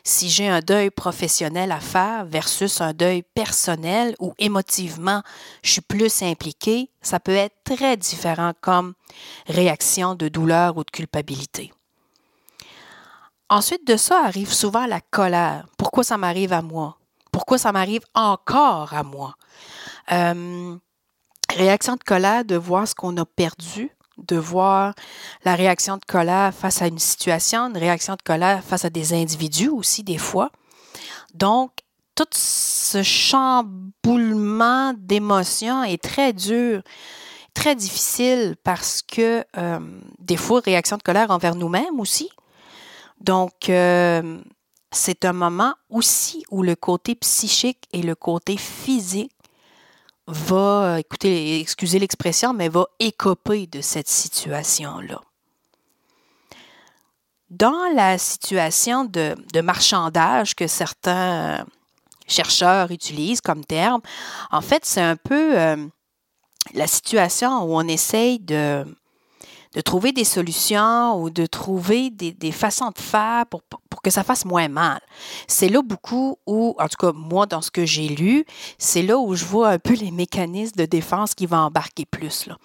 Si 0.05 0.29
j'ai 0.29 0.49
un 0.49 0.61
deuil 0.61 0.91
professionnel 0.91 1.73
à 1.73 1.81
faire 1.81 2.27
versus 2.27 2.81
un 2.81 2.93
deuil 2.93 3.23
personnel 3.23 4.15
où 4.21 4.35
émotivement 4.39 5.23
je 5.63 5.73
suis 5.73 5.81
plus 5.81 6.23
impliqué, 6.23 6.91
ça 7.03 7.21
peut 7.21 7.35
être 7.35 7.57
très 7.65 7.97
différent 7.97 8.53
comme 8.61 8.95
réaction 9.47 10.15
de 10.15 10.29
douleur 10.29 10.77
ou 10.77 10.85
de 10.85 10.91
culpabilité. 10.91 11.73
Ensuite 13.49 13.87
de 13.87 13.97
ça 13.97 14.25
arrive 14.25 14.53
souvent 14.53 14.87
la 14.87 15.01
colère. 15.01 15.67
Pourquoi 15.79 16.03
ça 16.03 16.17
m'arrive 16.17 16.53
à 16.53 16.63
moi? 16.63 16.99
Pourquoi 17.31 17.59
ça 17.59 17.71
m'arrive 17.71 18.03
encore 18.15 18.93
à 18.93 19.03
moi? 19.05 19.37
Euh, 20.11 20.77
réaction 21.55 21.95
de 21.95 22.03
colère 22.03 22.45
de 22.45 22.57
voir 22.57 22.89
ce 22.89 22.95
qu'on 22.95 23.17
a 23.19 23.25
perdu, 23.25 23.96
de 24.19 24.37
voir 24.37 24.95
la 25.45 25.55
réaction 25.55 25.97
de 25.97 26.05
colère 26.07 26.53
face 26.55 26.83
à 26.83 26.87
une 26.87 26.99
situation, 26.99 27.69
une 27.69 27.77
réaction 27.77 28.15
de 28.15 28.23
colère 28.23 28.63
face 28.65 28.85
à 28.85 28.91
des 28.91 29.13
individus 29.13 29.69
aussi 29.69 30.03
des 30.03 30.19
fois. 30.19 30.51
Donc, 31.35 31.71
tout 32.15 32.27
ce 32.33 33.03
chamboulement 33.03 34.95
d'émotions 34.97 35.85
est 35.85 36.03
très 36.03 36.33
dur, 36.33 36.83
très 37.53 37.75
difficile 37.75 38.57
parce 38.65 39.03
que 39.03 39.45
euh, 39.57 39.79
des 40.19 40.37
fois, 40.37 40.61
réaction 40.65 40.97
de 40.97 41.03
colère 41.03 41.31
envers 41.31 41.55
nous-mêmes 41.55 42.01
aussi. 42.01 42.31
Donc, 43.21 43.69
euh, 43.69 44.41
c'est 44.93 45.25
un 45.25 45.33
moment 45.33 45.75
aussi 45.91 46.45
où 46.51 46.63
le 46.63 46.75
côté 46.75 47.15
psychique 47.17 47.85
et 47.93 48.03
le 48.03 48.15
côté 48.15 48.57
physique 48.57 49.33
va, 50.27 50.95
euh, 50.95 50.97
écoutez, 50.97 51.61
excusez 51.61 51.99
l'expression, 51.99 52.53
mais 52.53 52.69
va 52.69 52.87
écoper 52.99 53.67
de 53.67 53.81
cette 53.81 54.09
situation-là. 54.09 55.21
Dans 57.51 57.95
la 57.95 58.19
situation 58.19 59.05
de, 59.05 59.61
marchandage 59.61 60.55
que 60.55 60.67
certains 60.67 61.65
chercheurs 62.27 62.91
utilisent 62.91 63.41
comme 63.41 63.65
terme, 63.65 64.01
en 64.51 64.61
fait, 64.61 64.85
c'est 64.85 65.01
un 65.01 65.17
peu 65.17 65.57
euh, 65.59 65.77
la 66.75 66.87
situation 66.89 67.63
où 67.63 67.77
on 67.77 67.87
essaye 67.87 68.41
de, 68.41 68.85
de 69.77 69.83
trouver 69.83 70.11
des 70.13 70.25
solutions 70.25 71.21
ou 71.21 71.29
de 71.29 71.45
trouver 71.45 72.09
des, 72.09 72.51
façons 72.51 72.89
de 72.89 72.99
faire 72.99 73.45
pour, 73.47 73.61
pour, 73.63 74.01
que 74.03 74.11
ça 74.11 74.25
fasse 74.25 74.47
moins 74.47 74.69
mal. 74.69 75.01
C'est 75.47 75.69
là 75.69 75.83
beaucoup 75.83 76.39
où, 76.47 76.75
en 76.79 76.89
tout 76.89 76.97
cas 76.99 77.13
moi 77.13 77.45
dans 77.45 77.61
ce 77.61 77.71
que 77.71 77.85
j'ai 77.85 78.09
lu, 78.09 78.47
c'est 78.79 79.03
là 79.03 79.19
où 79.19 79.35
je 79.35 79.45
vois 79.45 79.69
un 79.69 79.79
peu 79.79 79.93
les 79.93 80.11
mécanismes 80.11 80.77
de 80.77 80.87
défense 80.87 81.35
qui 81.35 81.45
vont 81.45 81.59
embarquer 81.59 82.07
plus. 82.07 82.47
Là. 82.47 82.57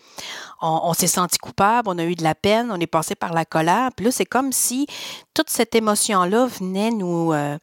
On, 0.61 0.93
s'est 0.93 1.07
senti 1.07 1.37
coupable, 1.37 1.89
on 1.89 1.97
a 1.97 2.05
eu 2.05 2.15
de 2.15 2.23
la 2.23 2.35
peine, 2.35 2.71
on 2.71 2.79
est 2.79 2.87
passé 2.87 3.15
par 3.15 3.33
la 3.33 3.43
colère, 3.43 3.89
puis 3.93 4.05
là 4.05 4.11
c'est 4.11 4.25
comme 4.25 4.53
si 4.53 4.87
toute 5.33 5.49
cette 5.49 5.75
émotion-là 5.75 6.45
venait 6.45 6.91
nous... 6.91 7.33
Euh, 7.33 7.57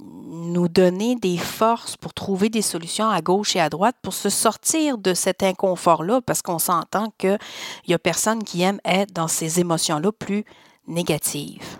nous 0.00 0.68
donner 0.68 1.16
des 1.16 1.38
forces 1.38 1.96
pour 1.96 2.14
trouver 2.14 2.48
des 2.48 2.62
solutions 2.62 3.08
à 3.08 3.20
gauche 3.20 3.56
et 3.56 3.60
à 3.60 3.68
droite 3.68 3.96
pour 4.02 4.14
se 4.14 4.28
sortir 4.28 4.98
de 4.98 5.14
cet 5.14 5.42
inconfort-là, 5.42 6.20
parce 6.20 6.42
qu'on 6.42 6.58
s'entend 6.58 7.12
qu'il 7.18 7.38
n'y 7.88 7.94
a 7.94 7.98
personne 7.98 8.42
qui 8.44 8.62
aime 8.62 8.80
être 8.84 9.12
dans 9.12 9.28
ces 9.28 9.60
émotions-là 9.60 10.12
plus 10.12 10.44
négatives. 10.86 11.78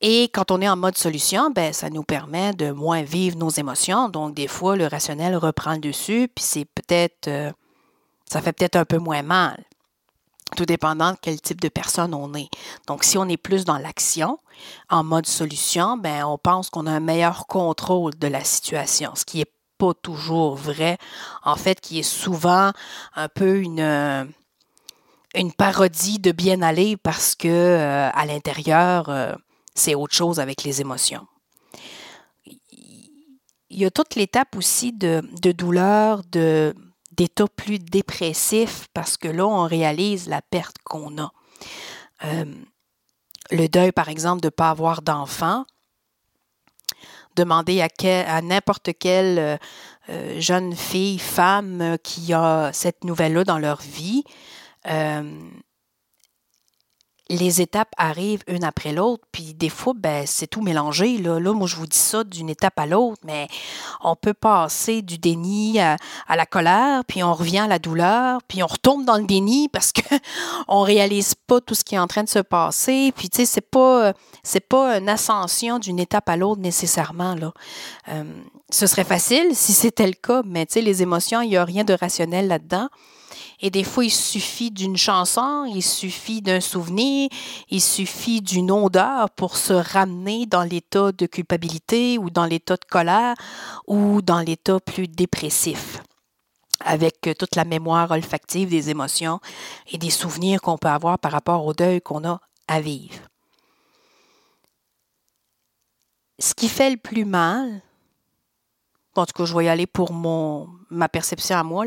Et 0.00 0.24
quand 0.24 0.50
on 0.50 0.60
est 0.60 0.68
en 0.68 0.76
mode 0.76 0.96
solution, 0.96 1.50
ben, 1.50 1.72
ça 1.72 1.88
nous 1.88 2.02
permet 2.02 2.52
de 2.52 2.70
moins 2.70 3.02
vivre 3.02 3.38
nos 3.38 3.48
émotions. 3.48 4.10
Donc, 4.10 4.34
des 4.34 4.46
fois, 4.46 4.76
le 4.76 4.86
rationnel 4.86 5.36
reprend 5.36 5.72
le 5.72 5.78
dessus, 5.78 6.28
puis 6.34 6.44
c'est 6.44 6.66
peut-être, 6.66 7.28
euh, 7.28 7.50
ça 8.30 8.42
fait 8.42 8.52
peut-être 8.52 8.76
un 8.76 8.84
peu 8.84 8.98
moins 8.98 9.22
mal 9.22 9.64
tout 10.54 10.66
dépendant 10.66 11.12
de 11.12 11.18
quel 11.20 11.40
type 11.40 11.60
de 11.60 11.68
personne 11.68 12.14
on 12.14 12.32
est. 12.34 12.48
Donc, 12.86 13.02
si 13.02 13.18
on 13.18 13.28
est 13.28 13.36
plus 13.36 13.64
dans 13.64 13.78
l'action, 13.78 14.38
en 14.88 15.02
mode 15.02 15.26
solution, 15.26 15.96
ben, 15.96 16.24
on 16.24 16.38
pense 16.38 16.70
qu'on 16.70 16.86
a 16.86 16.92
un 16.92 17.00
meilleur 17.00 17.46
contrôle 17.46 18.16
de 18.16 18.28
la 18.28 18.44
situation, 18.44 19.12
ce 19.14 19.24
qui 19.24 19.38
n'est 19.38 19.50
pas 19.78 19.92
toujours 19.94 20.54
vrai. 20.54 20.98
En 21.44 21.56
fait, 21.56 21.80
qui 21.80 21.98
est 21.98 22.02
souvent 22.02 22.72
un 23.14 23.28
peu 23.28 23.58
une, 23.58 23.80
euh, 23.80 24.24
une 25.34 25.52
parodie 25.52 26.18
de 26.18 26.32
bien 26.32 26.62
aller 26.62 26.96
parce 26.96 27.34
que 27.34 27.48
euh, 27.48 28.10
à 28.10 28.26
l'intérieur, 28.26 29.08
euh, 29.08 29.34
c'est 29.74 29.94
autre 29.94 30.14
chose 30.14 30.40
avec 30.40 30.62
les 30.62 30.80
émotions. 30.80 31.26
Il 33.68 33.80
y 33.82 33.84
a 33.84 33.90
toute 33.90 34.14
l'étape 34.14 34.56
aussi 34.56 34.92
de, 34.92 35.22
de 35.42 35.52
douleur, 35.52 36.22
de 36.30 36.74
d'état 37.16 37.46
plus 37.48 37.78
dépressif 37.78 38.88
parce 38.94 39.16
que 39.16 39.28
là, 39.28 39.46
on 39.46 39.64
réalise 39.64 40.28
la 40.28 40.42
perte 40.42 40.76
qu'on 40.84 41.18
a. 41.18 41.32
Euh, 42.24 42.44
le 43.50 43.68
deuil, 43.68 43.92
par 43.92 44.08
exemple, 44.08 44.40
de 44.40 44.48
ne 44.48 44.50
pas 44.50 44.70
avoir 44.70 45.02
d'enfant. 45.02 45.64
Demander 47.36 47.82
à, 47.82 47.88
à 48.26 48.42
n'importe 48.42 48.90
quelle 48.98 49.38
euh, 49.38 49.56
euh, 50.08 50.40
jeune 50.40 50.74
fille, 50.74 51.18
femme 51.18 51.96
qui 52.02 52.32
a 52.32 52.70
cette 52.72 53.04
nouvelle-là 53.04 53.44
dans 53.44 53.58
leur 53.58 53.80
vie, 53.80 54.24
les 57.28 57.60
étapes 57.60 57.92
arrivent 57.96 58.44
une 58.46 58.62
après 58.62 58.92
l'autre, 58.92 59.24
puis 59.32 59.54
des 59.54 59.68
fois, 59.68 59.94
ben, 59.96 60.24
c'est 60.26 60.46
tout 60.46 60.62
mélangé. 60.62 61.18
Là. 61.18 61.40
là, 61.40 61.52
moi, 61.52 61.66
je 61.66 61.76
vous 61.76 61.86
dis 61.86 61.96
ça 61.96 62.22
d'une 62.22 62.48
étape 62.48 62.78
à 62.78 62.86
l'autre, 62.86 63.20
mais 63.24 63.48
on 64.00 64.14
peut 64.14 64.34
passer 64.34 65.02
du 65.02 65.18
déni 65.18 65.80
à, 65.80 65.96
la 66.28 66.46
colère, 66.46 67.04
puis 67.04 67.24
on 67.24 67.34
revient 67.34 67.60
à 67.60 67.66
la 67.66 67.78
douleur, 67.78 68.40
puis 68.46 68.62
on 68.62 68.66
retombe 68.66 69.04
dans 69.04 69.16
le 69.16 69.24
déni 69.24 69.68
parce 69.68 69.92
qu'on 69.92 70.80
ne 70.80 70.86
réalise 70.86 71.34
pas 71.34 71.60
tout 71.60 71.74
ce 71.74 71.82
qui 71.82 71.96
est 71.96 71.98
en 71.98 72.06
train 72.06 72.22
de 72.22 72.28
se 72.28 72.38
passer. 72.38 73.12
Puis, 73.16 73.28
tu 73.28 73.38
sais, 73.38 73.44
c'est 73.44 73.60
pas, 73.60 74.12
c'est 74.44 74.60
pas 74.60 74.96
une 74.98 75.08
ascension 75.08 75.78
d'une 75.78 75.98
étape 75.98 76.28
à 76.28 76.36
l'autre 76.36 76.60
nécessairement. 76.60 77.34
Là. 77.34 77.52
Euh, 78.08 78.24
ce 78.70 78.86
serait 78.86 79.04
facile 79.04 79.54
si 79.54 79.72
c'était 79.72 80.06
le 80.06 80.12
cas, 80.12 80.42
mais 80.44 80.66
tu 80.66 80.74
sais, 80.74 80.80
les 80.80 81.02
émotions, 81.02 81.40
il 81.40 81.50
n'y 81.50 81.56
a 81.56 81.64
rien 81.64 81.84
de 81.84 81.94
rationnel 81.94 82.46
là-dedans. 82.46 82.88
Et 83.60 83.70
des 83.70 83.84
fois, 83.84 84.04
il 84.04 84.10
suffit 84.10 84.70
d'une 84.70 84.96
chanson, 84.96 85.64
il 85.64 85.82
suffit 85.82 86.42
d'un 86.42 86.60
souvenir, 86.60 87.28
il 87.70 87.80
suffit 87.80 88.40
d'une 88.42 88.70
odeur 88.70 89.30
pour 89.30 89.56
se 89.56 89.72
ramener 89.72 90.46
dans 90.46 90.62
l'état 90.62 91.12
de 91.12 91.26
culpabilité 91.26 92.18
ou 92.18 92.30
dans 92.30 92.44
l'état 92.44 92.76
de 92.76 92.84
colère 92.84 93.34
ou 93.86 94.22
dans 94.22 94.40
l'état 94.40 94.80
plus 94.80 95.08
dépressif 95.08 96.02
avec 96.84 97.30
toute 97.38 97.56
la 97.56 97.64
mémoire 97.64 98.10
olfactive 98.10 98.68
des 98.68 98.90
émotions 98.90 99.40
et 99.90 99.98
des 99.98 100.10
souvenirs 100.10 100.60
qu'on 100.60 100.78
peut 100.78 100.88
avoir 100.88 101.18
par 101.18 101.32
rapport 101.32 101.64
au 101.64 101.72
deuil 101.72 102.00
qu'on 102.00 102.28
a 102.28 102.40
à 102.68 102.80
vivre. 102.80 103.18
Ce 106.38 106.54
qui 106.54 106.68
fait 106.68 106.90
le 106.90 106.98
plus 106.98 107.24
mal, 107.24 107.80
en 109.14 109.24
tout 109.24 109.32
cas, 109.32 109.44
je 109.46 109.56
vais 109.56 109.64
y 109.64 109.68
aller 109.68 109.86
pour 109.86 110.12
ma 110.12 111.08
perception 111.08 111.56
à 111.56 111.62
moi, 111.62 111.86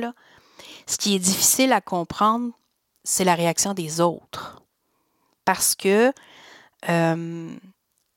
ce 0.89 0.97
qui 0.97 1.15
est 1.15 1.19
difficile 1.19 1.71
à 1.71 1.81
comprendre, 1.81 2.51
c'est 3.03 3.23
la 3.23 3.35
réaction 3.35 3.75
des 3.75 4.01
autres. 4.01 4.63
Parce 5.45 5.75
que 5.75 6.11
euh, 6.89 7.55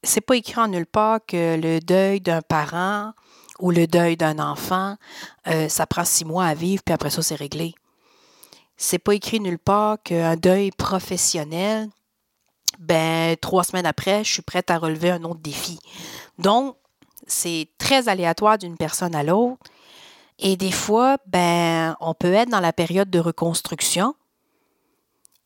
c'est 0.03 0.23
pas 0.23 0.37
écrit 0.37 0.59
en 0.59 0.69
nulle 0.69 0.87
part 0.87 1.21
que 1.27 1.61
le 1.61 1.81
deuil 1.81 2.23
d'un 2.23 2.41
parent 2.41 3.13
ou 3.59 3.71
le 3.71 3.87
deuil 3.87 4.17
d'un 4.17 4.39
enfant, 4.39 4.97
euh, 5.49 5.69
ça 5.69 5.87
prend 5.87 6.07
six 6.07 6.25
mois 6.25 6.47
à 6.47 6.55
vivre, 6.55 6.83
puis 6.83 6.95
après 6.95 7.11
ça, 7.11 7.21
c'est 7.21 7.35
réglé. 7.35 7.75
C'est 8.79 8.99
pas 8.99 9.15
écrit 9.15 9.39
nulle 9.39 9.59
part 9.59 10.03
qu'un 10.03 10.37
deuil 10.37 10.71
professionnel, 10.71 11.91
ben, 12.79 13.37
trois 13.37 13.65
semaines 13.65 13.87
après, 13.87 14.25
je 14.25 14.33
suis 14.33 14.43
prête 14.43 14.71
à 14.71 14.79
relever 14.79 15.11
un 15.11 15.23
autre 15.25 15.41
défi. 15.41 15.79
Donc, 16.39 16.77
c'est 17.27 17.69
très 17.77 18.09
aléatoire 18.09 18.57
d'une 18.57 18.79
personne 18.79 19.15
à 19.15 19.23
l'autre. 19.23 19.61
Et 20.43 20.57
des 20.57 20.73
fois, 20.73 21.19
ben, 21.27 21.97
on 22.01 22.15
peut 22.15 22.33
être 22.33 22.51
dans 22.51 22.61
la 22.61 22.73
période 22.73 23.09
de 23.09 23.21
reconstruction 23.21 24.15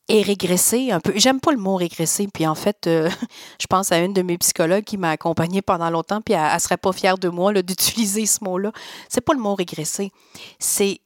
et 0.09 0.23
régresser 0.23 0.91
un 0.91 0.99
peu. 0.99 1.13
J'aime 1.15 1.39
pas 1.39 1.51
le 1.51 1.59
mot 1.59 1.75
régresser. 1.75 2.27
Puis 2.33 2.47
en 2.47 2.55
fait, 2.55 2.87
euh, 2.87 3.09
je 3.61 3.67
pense 3.67 3.91
à 3.91 3.99
une 3.99 4.13
de 4.13 4.23
mes 4.23 4.37
psychologues 4.39 4.83
qui 4.83 4.97
m'a 4.97 5.11
accompagnée 5.11 5.61
pendant 5.61 5.89
longtemps, 5.91 6.21
puis 6.21 6.33
elle, 6.33 6.53
ne 6.53 6.59
serait 6.59 6.77
pas 6.77 6.91
fière 6.91 7.17
de 7.17 7.29
moi 7.29 7.53
d'utiliser 7.61 8.25
ce 8.25 8.43
mot-là. 8.43 8.71
C'est 9.07 9.21
pas 9.21 9.33
le 9.33 9.39
mot 9.39 9.53
régresser. 9.53 10.11
C'est, 10.57 11.01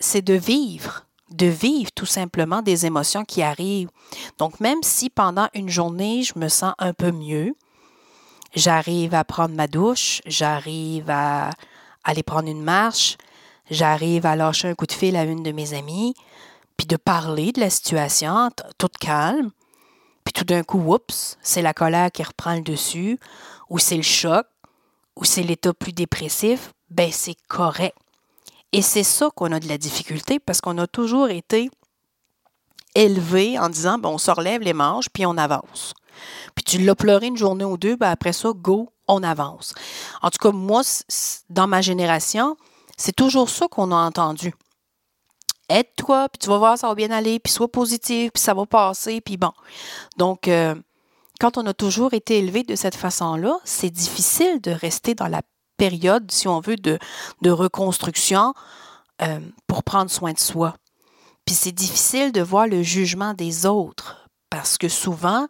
c'est 0.00 0.22
de 0.22 0.34
vivre, 0.34 1.04
de 1.30 1.46
vivre 1.46 1.92
tout 1.92 2.06
simplement 2.06 2.62
des 2.62 2.86
émotions 2.86 3.24
qui 3.24 3.42
arrivent. 3.42 3.90
Donc 4.38 4.58
même 4.58 4.82
si 4.82 5.10
pendant 5.10 5.48
une 5.52 5.68
journée, 5.68 6.22
je 6.22 6.38
me 6.38 6.48
sens 6.48 6.72
un 6.78 6.94
peu 6.94 7.12
mieux, 7.12 7.54
J'arrive 8.54 9.14
à 9.14 9.24
prendre 9.24 9.54
ma 9.54 9.66
douche, 9.66 10.22
j'arrive 10.26 11.10
à 11.10 11.50
aller 12.04 12.22
prendre 12.22 12.48
une 12.48 12.62
marche, 12.62 13.16
j'arrive 13.70 14.26
à 14.26 14.36
lâcher 14.36 14.68
un 14.68 14.74
coup 14.74 14.86
de 14.86 14.92
fil 14.92 15.16
à 15.16 15.24
une 15.24 15.42
de 15.42 15.52
mes 15.52 15.74
amies, 15.74 16.14
puis 16.76 16.86
de 16.86 16.96
parler 16.96 17.52
de 17.52 17.60
la 17.60 17.70
situation 17.70 18.50
toute 18.78 18.98
calme. 18.98 19.50
Puis 20.24 20.32
tout 20.32 20.44
d'un 20.44 20.62
coup, 20.62 20.78
oups, 20.78 21.36
c'est 21.42 21.62
la 21.62 21.74
colère 21.74 22.10
qui 22.10 22.22
reprend 22.22 22.54
le 22.54 22.62
dessus, 22.62 23.18
ou 23.68 23.78
c'est 23.78 23.96
le 23.96 24.02
choc, 24.02 24.46
ou 25.16 25.24
c'est 25.24 25.42
l'état 25.42 25.72
plus 25.72 25.92
dépressif, 25.92 26.72
ben 26.90 27.10
c'est 27.12 27.36
correct. 27.48 27.96
Et 28.72 28.82
c'est 28.82 29.04
ça 29.04 29.28
qu'on 29.34 29.52
a 29.52 29.60
de 29.60 29.68
la 29.68 29.78
difficulté 29.78 30.40
parce 30.40 30.60
qu'on 30.60 30.78
a 30.78 30.86
toujours 30.86 31.28
été 31.28 31.70
élevé 32.94 33.58
en 33.58 33.68
disant 33.68 33.98
ben, 33.98 34.08
on 34.08 34.18
se 34.18 34.30
relève 34.30 34.62
les 34.62 34.72
manches 34.72 35.08
puis 35.12 35.26
on 35.26 35.36
avance. 35.36 35.94
Puis 36.54 36.64
tu 36.64 36.78
l'as 36.78 36.94
pleuré 36.94 37.26
une 37.26 37.36
journée 37.36 37.64
ou 37.64 37.76
deux, 37.76 37.96
ben 37.96 38.10
après 38.10 38.32
ça, 38.32 38.50
go, 38.54 38.90
on 39.06 39.22
avance. 39.22 39.74
En 40.22 40.30
tout 40.30 40.38
cas, 40.38 40.50
moi, 40.50 40.82
dans 41.50 41.66
ma 41.66 41.82
génération, 41.82 42.56
c'est 42.96 43.14
toujours 43.14 43.48
ça 43.50 43.68
qu'on 43.68 43.92
a 43.92 43.96
entendu. 43.96 44.54
Aide-toi, 45.68 46.28
puis 46.28 46.38
tu 46.40 46.48
vas 46.48 46.58
voir, 46.58 46.78
ça 46.78 46.88
va 46.88 46.94
bien 46.94 47.10
aller, 47.10 47.38
puis 47.38 47.52
sois 47.52 47.70
positif, 47.70 48.32
puis 48.32 48.42
ça 48.42 48.54
va 48.54 48.66
passer, 48.66 49.20
puis 49.20 49.36
bon. 49.36 49.52
Donc, 50.18 50.46
euh, 50.46 50.74
quand 51.40 51.56
on 51.56 51.66
a 51.66 51.74
toujours 51.74 52.14
été 52.14 52.38
élevé 52.38 52.62
de 52.62 52.76
cette 52.76 52.94
façon-là, 52.94 53.58
c'est 53.64 53.90
difficile 53.90 54.60
de 54.60 54.70
rester 54.70 55.14
dans 55.14 55.28
la 55.28 55.42
période, 55.76 56.30
si 56.30 56.48
on 56.48 56.60
veut, 56.60 56.76
de, 56.76 56.98
de 57.42 57.50
reconstruction 57.50 58.54
euh, 59.22 59.40
pour 59.66 59.82
prendre 59.82 60.10
soin 60.10 60.32
de 60.32 60.38
soi. 60.38 60.74
Puis 61.44 61.54
c'est 61.54 61.72
difficile 61.72 62.32
de 62.32 62.40
voir 62.40 62.66
le 62.66 62.82
jugement 62.82 63.34
des 63.34 63.66
autres 63.66 64.28
parce 64.50 64.78
que 64.78 64.88
souvent, 64.88 65.48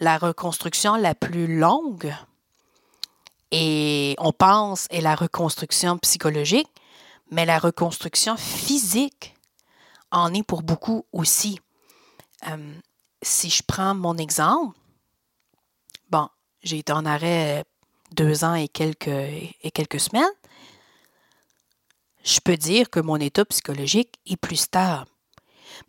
la 0.00 0.18
reconstruction 0.18 0.96
la 0.96 1.14
plus 1.14 1.58
longue, 1.58 2.14
et 3.52 4.16
on 4.18 4.32
pense, 4.32 4.86
est 4.90 5.00
la 5.00 5.14
reconstruction 5.14 5.98
psychologique, 5.98 6.68
mais 7.30 7.46
la 7.46 7.58
reconstruction 7.58 8.36
physique 8.36 9.34
en 10.10 10.34
est 10.34 10.42
pour 10.42 10.62
beaucoup 10.62 11.06
aussi. 11.12 11.60
Euh, 12.48 12.74
si 13.22 13.50
je 13.50 13.62
prends 13.62 13.94
mon 13.94 14.16
exemple, 14.16 14.76
bon, 16.10 16.28
j'ai 16.62 16.78
été 16.78 16.92
en 16.92 17.06
arrêt 17.06 17.64
deux 18.12 18.44
ans 18.44 18.54
et 18.54 18.68
quelques, 18.68 19.08
et 19.08 19.70
quelques 19.72 20.00
semaines, 20.00 20.24
je 22.24 22.40
peux 22.40 22.56
dire 22.56 22.90
que 22.90 23.00
mon 23.00 23.16
état 23.16 23.44
psychologique 23.44 24.18
est 24.26 24.36
plus 24.36 24.56
stable. 24.56 25.06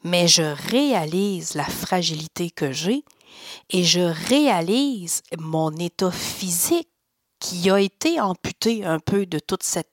Mais 0.03 0.27
je 0.27 0.43
réalise 0.69 1.55
la 1.55 1.65
fragilité 1.65 2.51
que 2.51 2.71
j'ai 2.71 3.03
et 3.69 3.83
je 3.83 4.01
réalise 4.27 5.23
mon 5.37 5.71
état 5.75 6.11
physique 6.11 6.89
qui 7.39 7.69
a 7.69 7.79
été 7.79 8.21
amputé 8.21 8.85
un 8.85 8.99
peu 8.99 9.25
de 9.25 9.39
toute 9.39 9.63
cette 9.63 9.91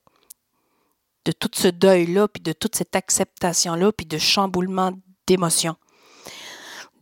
de 1.29 1.33
tout 1.33 1.51
ce 1.53 1.69
deuil-là, 1.69 2.27
puis 2.27 2.43
de 2.43 2.55
toute 2.55 2.75
cette 2.75 2.97
acceptation-là, 2.97 3.93
puis 3.93 4.07
de 4.07 4.17
chamboulement 4.17 4.93
d'émotions. 5.27 5.77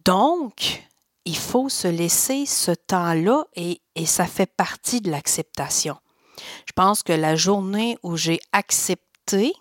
Donc, 0.04 0.83
il 1.25 1.37
faut 1.37 1.68
se 1.68 1.87
laisser 1.87 2.45
ce 2.45 2.73
temps-là 2.73 3.45
et, 3.54 3.80
ça 4.04 4.26
fait 4.26 4.52
partie 4.52 5.00
de 5.00 5.12
l'acceptation. 5.12 5.97
Je 6.66 6.73
pense 6.75 7.04
que 7.04 7.12
la 7.12 7.37
journée 7.37 7.99
où 8.02 8.16
j'ai 8.16 8.40
accepté 8.50 9.52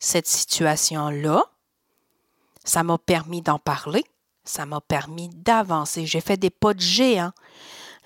cette 0.00 0.26
situation-là, 0.26 1.44
ça 2.64 2.82
m'a 2.82 2.98
permis 2.98 3.42
d'en 3.42 3.60
parler, 3.60 4.02
ça 4.42 4.66
m'a 4.66 4.80
permis 4.80 5.28
d'avancer. 5.28 6.04
J'ai 6.04 6.20
fait 6.20 6.36
des 6.36 6.50
pas 6.50 6.74
de 6.74 6.80
géant. 6.80 7.30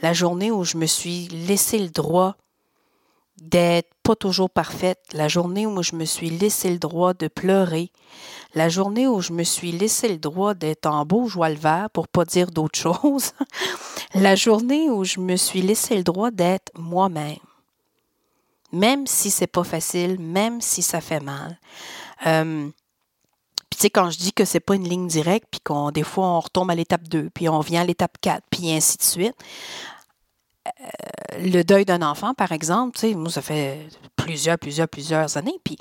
La 0.03 0.13
journée 0.13 0.51
où 0.51 0.65
je 0.65 0.77
me 0.77 0.87
suis 0.87 1.29
laissé 1.29 1.79
le 1.79 1.89
droit 1.89 2.37
d'être 3.41 3.91
pas 4.03 4.15
toujours 4.15 4.51
parfaite, 4.51 5.01
la 5.13 5.29
journée 5.29 5.67
où 5.67 5.83
je 5.83 5.97
me 5.97 6.05
suis 6.05 6.31
laissé 6.31 6.71
le 6.71 6.79
droit 6.79 7.15
de 7.15 7.29
pleurer, 7.29 7.91
la 8.55 8.69
journée 8.69 9.09
où 9.09 9.21
je 9.21 9.33
me 9.33 9.43
suis 9.43 9.73
laissé 9.73 10.09
le 10.09 10.19
droit 10.19 10.55
d'être 10.55 10.87
en 10.87 11.05
beau 11.05 11.27
joie 11.27 11.49
le 11.49 11.57
vert 11.57 11.89
pour 11.93 12.07
pas 12.09 12.25
dire 12.25 12.51
d'autre 12.51 12.79
chose, 12.79 13.33
la 14.15 14.37
journée 14.37 14.89
où 14.91 15.05
je 15.05 15.21
me 15.21 15.37
suis 15.37 15.63
laissé 15.63 15.97
le 15.97 16.05
droit 16.05 16.31
d'être 16.31 16.71
moi-même. 16.77 17.37
Même 18.73 19.07
si 19.07 19.31
c'est 19.31 19.47
pas 19.47 19.65
facile, 19.65 20.19
même 20.19 20.61
si 20.61 20.83
ça 20.83 21.01
fait 21.01 21.21
mal. 21.21 21.59
Euh, 22.27 22.69
puis 23.71 23.79
tu 23.79 23.83
sais, 23.83 23.91
quand 23.91 24.11
je 24.11 24.19
dis 24.19 24.33
que 24.33 24.45
c'est 24.45 24.61
pas 24.61 24.77
une 24.77 24.89
ligne 24.89 25.09
directe, 25.09 25.49
puis 25.51 25.61
qu'on 25.61 25.91
des 25.91 26.03
fois 26.03 26.27
on 26.27 26.41
retombe 26.41 26.71
à 26.71 26.75
l'étape 26.75 27.09
2, 27.09 27.31
puis 27.31 27.49
on 27.49 27.61
vient 27.61 27.83
à 27.83 27.85
l'étape 27.85 28.19
4, 28.21 28.45
puis 28.51 28.71
ainsi 28.71 28.97
de 28.99 29.03
suite, 29.03 29.35
le 31.39 31.63
deuil 31.63 31.85
d'un 31.85 32.03
enfant, 32.03 32.35
par 32.35 32.53
exemple, 32.53 32.99
tu 32.99 33.09
sais, 33.09 33.15
moi, 33.15 33.31
ça 33.31 33.43
fait 33.43 33.89
plusieurs, 34.17 34.59
plusieurs, 34.59 34.89
plusieurs 34.89 35.37
années. 35.37 35.59
Puis 35.65 35.77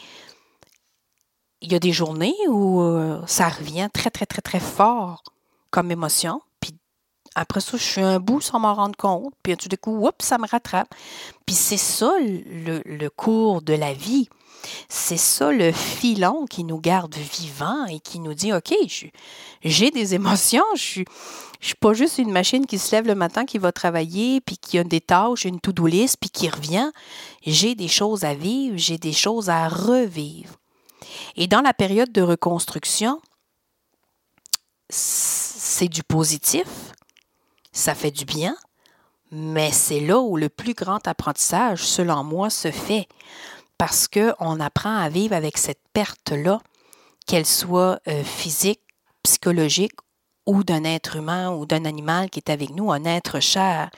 il 1.62 1.72
y 1.72 1.76
a 1.76 1.80
des 1.80 1.94
journées 1.94 2.36
où 2.48 2.82
euh, 2.82 3.22
ça 3.26 3.48
revient 3.48 3.90
très, 3.94 4.10
très, 4.10 4.26
très, 4.26 4.42
très 4.42 4.60
fort 4.60 5.24
comme 5.70 5.92
émotion. 5.92 6.42
Puis 6.60 6.76
après 7.36 7.62
ça, 7.62 7.78
je 7.78 7.84
suis 7.84 8.02
un 8.02 8.20
bout 8.20 8.42
sans 8.42 8.60
m'en 8.60 8.74
rendre 8.74 8.98
compte. 8.98 9.34
Puis 9.44 9.56
tout 9.58 9.70
d'un 9.70 9.78
coup, 9.78 10.06
oups, 10.06 10.26
ça 10.26 10.38
me 10.38 10.48
rattrape. 10.48 10.94
Puis 11.46 11.56
c'est 11.56 11.78
ça 11.78 12.14
le, 12.20 12.82
le 12.86 13.10
cours 13.10 13.62
de 13.62 13.74
la 13.74 13.94
vie. 13.94 14.30
C'est 14.90 15.18
ça 15.18 15.52
le 15.52 15.72
filon 15.72 16.46
qui 16.46 16.64
nous 16.64 16.80
garde 16.80 17.16
vivants 17.16 17.86
et 17.86 18.00
qui 18.00 18.20
nous 18.20 18.34
dit, 18.34 18.54
OK, 18.54 18.74
j'ai 19.64 19.92
des 19.92 20.16
émotions, 20.16 20.64
je 20.76 20.82
suis, 20.82 21.06
suis 21.62 21.76
pas 21.76 21.94
juste 21.94 22.18
une 22.18 22.32
machine 22.32 22.66
qui 22.66 22.78
se 22.78 22.96
lève 22.96 23.08
le 23.08 23.16
matin, 23.16 23.46
qui 23.46 23.58
va 23.58 23.72
travailler, 23.72 24.42
puis 24.42 24.58
qui 24.58 24.78
a 24.78 24.84
des 24.84 25.02
tâches, 25.02 25.46
une 25.46 25.60
to-do 25.60 25.88
list, 25.88 26.18
puis 26.20 26.30
qui 26.30 26.50
revient. 26.50 26.92
J'ai 27.46 27.76
des 27.76 27.88
choses 27.88 28.24
à 28.24 28.34
vivre, 28.34 28.78
j'ai 28.78 28.98
des 28.98 29.14
choses 29.14 29.50
à 29.50 29.68
revivre. 29.68 30.56
Et 31.36 31.48
dans 31.48 31.62
la 31.62 31.74
période 31.74 32.12
de 32.12 32.22
reconstruction, 32.22 33.22
c'est 34.90 35.88
du 35.88 36.04
positif, 36.04 36.68
ça 37.72 37.96
fait 37.96 38.12
du 38.12 38.26
bien, 38.26 38.56
mais 39.32 39.72
c'est 39.72 40.00
là 40.00 40.20
où 40.20 40.38
le 40.38 40.50
plus 40.50 40.76
grand 40.76 41.08
apprentissage, 41.08 41.84
selon 41.84 42.24
moi, 42.24 42.50
se 42.50 42.70
fait 42.70 43.08
parce 43.86 44.08
qu'on 44.08 44.62
apprend 44.62 44.96
à 44.96 45.10
vivre 45.10 45.36
avec 45.36 45.58
cette 45.58 45.82
perte-là, 45.92 46.62
qu'elle 47.28 47.46
soit 47.46 48.00
euh, 48.08 48.24
physique, 48.24 48.80
psychologique 49.24 49.92
ou 50.46 50.64
d'un 50.64 50.86
être 50.86 51.18
humain 51.18 51.52
ou 51.52 51.66
d'un 51.66 51.84
animal 51.84 52.30
qui 52.30 52.40
est 52.40 52.50
avec 52.50 52.70
nous, 52.70 52.94
un 52.94 53.04
être 53.04 53.42
cher. 53.42 53.90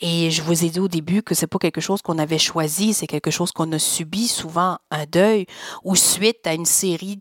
Et 0.00 0.32
je 0.32 0.42
vous 0.42 0.64
ai 0.64 0.70
dit 0.70 0.80
au 0.80 0.88
début 0.88 1.22
que 1.22 1.36
c'est 1.36 1.46
pas 1.46 1.60
quelque 1.60 1.80
chose 1.80 2.02
qu'on 2.02 2.18
avait 2.18 2.36
choisi, 2.36 2.94
c'est 2.94 3.06
quelque 3.06 3.30
chose 3.30 3.52
qu'on 3.52 3.70
a 3.70 3.78
subi 3.78 4.26
souvent 4.26 4.78
un 4.90 5.04
deuil 5.06 5.46
ou 5.84 5.94
suite 5.94 6.44
à 6.44 6.54
une 6.54 6.66
série 6.66 7.20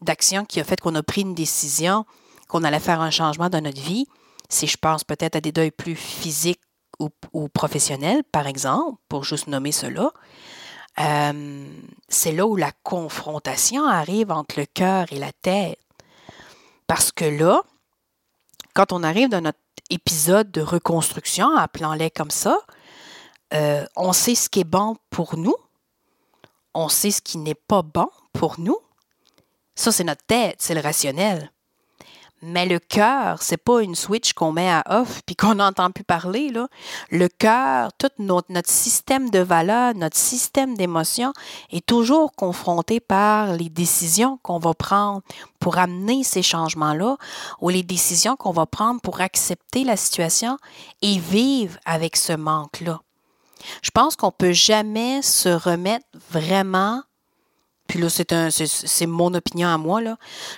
d'actions 0.00 0.46
qui 0.46 0.58
a 0.58 0.64
fait 0.64 0.80
qu'on 0.80 0.94
a 0.94 1.02
pris 1.02 1.20
une 1.20 1.34
décision 1.34 2.06
qu'on 2.48 2.64
allait 2.64 2.80
faire 2.80 3.02
un 3.02 3.10
changement 3.10 3.50
dans 3.50 3.62
notre 3.62 3.82
vie. 3.82 4.06
Si 4.48 4.66
je 4.66 4.78
pense 4.78 5.04
peut-être 5.04 5.36
à 5.36 5.42
des 5.42 5.52
deuils 5.52 5.70
plus 5.70 5.96
physiques 5.96 6.62
ou, 6.98 7.10
ou 7.34 7.50
professionnels, 7.50 8.22
par 8.32 8.46
exemple, 8.46 8.98
pour 9.10 9.24
juste 9.24 9.48
nommer 9.48 9.72
cela, 9.72 10.12
euh, 11.00 11.64
c'est 12.08 12.32
là 12.32 12.46
où 12.46 12.56
la 12.56 12.72
confrontation 12.82 13.86
arrive 13.86 14.30
entre 14.30 14.58
le 14.58 14.66
cœur 14.66 15.06
et 15.12 15.18
la 15.18 15.32
tête. 15.32 15.78
Parce 16.86 17.12
que 17.12 17.24
là, 17.24 17.62
quand 18.74 18.92
on 18.92 19.02
arrive 19.02 19.28
dans 19.28 19.40
notre 19.40 19.58
épisode 19.90 20.50
de 20.50 20.60
reconstruction, 20.60 21.56
appelons-les 21.56 22.10
comme 22.10 22.30
ça, 22.30 22.58
euh, 23.54 23.84
on 23.96 24.12
sait 24.12 24.34
ce 24.34 24.48
qui 24.48 24.60
est 24.60 24.64
bon 24.64 24.96
pour 25.10 25.36
nous, 25.36 25.56
on 26.74 26.88
sait 26.88 27.10
ce 27.10 27.20
qui 27.20 27.38
n'est 27.38 27.54
pas 27.54 27.82
bon 27.82 28.08
pour 28.32 28.58
nous. 28.58 28.78
Ça, 29.74 29.92
c'est 29.92 30.04
notre 30.04 30.24
tête, 30.24 30.56
c'est 30.58 30.74
le 30.74 30.80
rationnel. 30.80 31.50
Mais 32.42 32.66
le 32.66 32.80
cœur, 32.80 33.40
c'est 33.40 33.56
pas 33.56 33.82
une 33.82 33.94
switch 33.94 34.32
qu'on 34.32 34.50
met 34.50 34.68
à 34.68 34.82
off 34.90 35.22
puis 35.24 35.36
qu'on 35.36 35.54
n'entend 35.56 35.90
plus 35.92 36.04
parler. 36.04 36.50
Là. 36.50 36.68
Le 37.10 37.28
cœur, 37.28 37.92
tout 37.98 38.10
notre, 38.18 38.50
notre 38.50 38.70
système 38.70 39.30
de 39.30 39.38
valeurs, 39.38 39.94
notre 39.94 40.16
système 40.16 40.76
d'émotions 40.76 41.32
est 41.70 41.86
toujours 41.86 42.32
confronté 42.34 42.98
par 42.98 43.52
les 43.52 43.68
décisions 43.68 44.38
qu'on 44.42 44.58
va 44.58 44.74
prendre 44.74 45.22
pour 45.60 45.78
amener 45.78 46.24
ces 46.24 46.42
changements-là 46.42 47.16
ou 47.60 47.68
les 47.68 47.84
décisions 47.84 48.34
qu'on 48.34 48.50
va 48.50 48.66
prendre 48.66 49.00
pour 49.00 49.20
accepter 49.20 49.84
la 49.84 49.96
situation 49.96 50.58
et 51.00 51.18
vivre 51.18 51.78
avec 51.84 52.16
ce 52.16 52.32
manque-là. 52.32 53.00
Je 53.82 53.90
pense 53.90 54.16
qu'on 54.16 54.32
peut 54.32 54.52
jamais 54.52 55.22
se 55.22 55.48
remettre 55.48 56.06
vraiment 56.30 57.02
puis 57.92 58.00
là, 58.00 58.08
c'est, 58.08 59.06
mon 59.06 59.34
opinion 59.34 59.68
à 59.68 59.76
moi. 59.76 60.00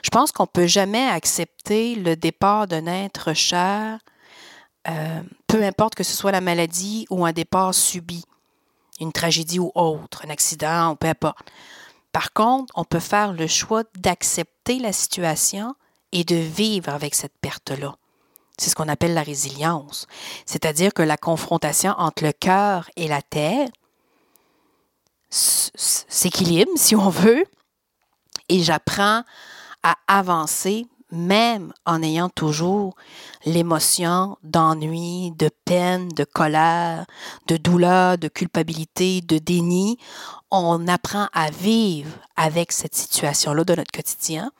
Je 0.03 0.11
pense 0.11 0.31
qu'on 0.31 0.45
ne 0.45 0.49
peut 0.53 0.69
jamais 0.69 1.09
accepter 1.09 1.97
le 1.97 2.15
départ 2.15 2.69
d'un 2.69 2.87
être 2.87 3.35
cher, 3.35 3.99
euh, 4.89 5.21
peu 5.49 5.65
importe 5.65 5.97
que 5.97 6.05
ce 6.05 6.17
soit 6.17 6.31
la 6.31 6.41
maladie 6.41 7.07
ou 7.11 7.27
un 7.27 7.33
départ 7.33 7.75
subi, 7.75 8.23
une 9.01 9.11
tragédie 9.11 9.59
ou 9.59 9.73
autre, 9.75 10.23
un 10.25 10.31
accident 10.31 10.93
ou 10.93 10.95
peu 10.95 11.09
importe. 11.09 11.51
Par 12.13 12.33
contre, 12.33 12.73
on 12.77 12.85
peut 12.85 13.01
faire 13.01 13.33
le 13.33 13.49
choix 13.49 13.83
d'accepter 13.99 14.79
la 14.79 14.93
situation 14.93 15.75
et 16.13 16.23
de 16.23 16.37
vivre 16.37 16.91
avec 16.91 17.17
cette 17.17 17.37
perte-là. 17.41 17.97
C'est 18.59 18.71
ce 18.71 18.77
qu'on 18.77 18.89
appelle 18.89 19.15
la 19.15 19.25
résilience. 19.25 20.07
C'est-à-dire 20.47 20.95
que 20.95 21.03
la 21.03 21.17
confrontation 21.17 21.97
entre 21.99 22.23
le 22.23 22.31
cœur 22.31 22.89
et 22.95 23.09
la 23.09 23.23
terre 23.23 23.71
s'équilibre, 25.35 26.71
si 26.77 26.95
on 26.95 27.09
veut, 27.09 27.45
et 28.49 28.63
j'apprends 28.63 29.23
à 29.83 29.97
avancer 30.07 30.87
même 31.11 31.73
en 31.87 32.03
ayant 32.03 32.29
toujours 32.29 32.95
l'émotion 33.47 34.37
d'ennui, 34.43 35.33
de 35.39 35.49
peine, 35.65 36.09
de 36.09 36.25
colère, 36.25 37.07
de 37.47 37.57
douleur, 37.57 38.19
de 38.19 38.29
culpabilité, 38.29 39.21
de 39.21 39.39
déni, 39.39 39.99
on 40.51 40.89
apprend 40.89 41.29
à 41.33 41.51
vivre 41.51 42.11
avec 42.37 42.73
cette 42.73 42.95
situation-là 42.95 43.65
de 43.65 43.75
notre 43.77 43.93
quotidien 43.93 44.51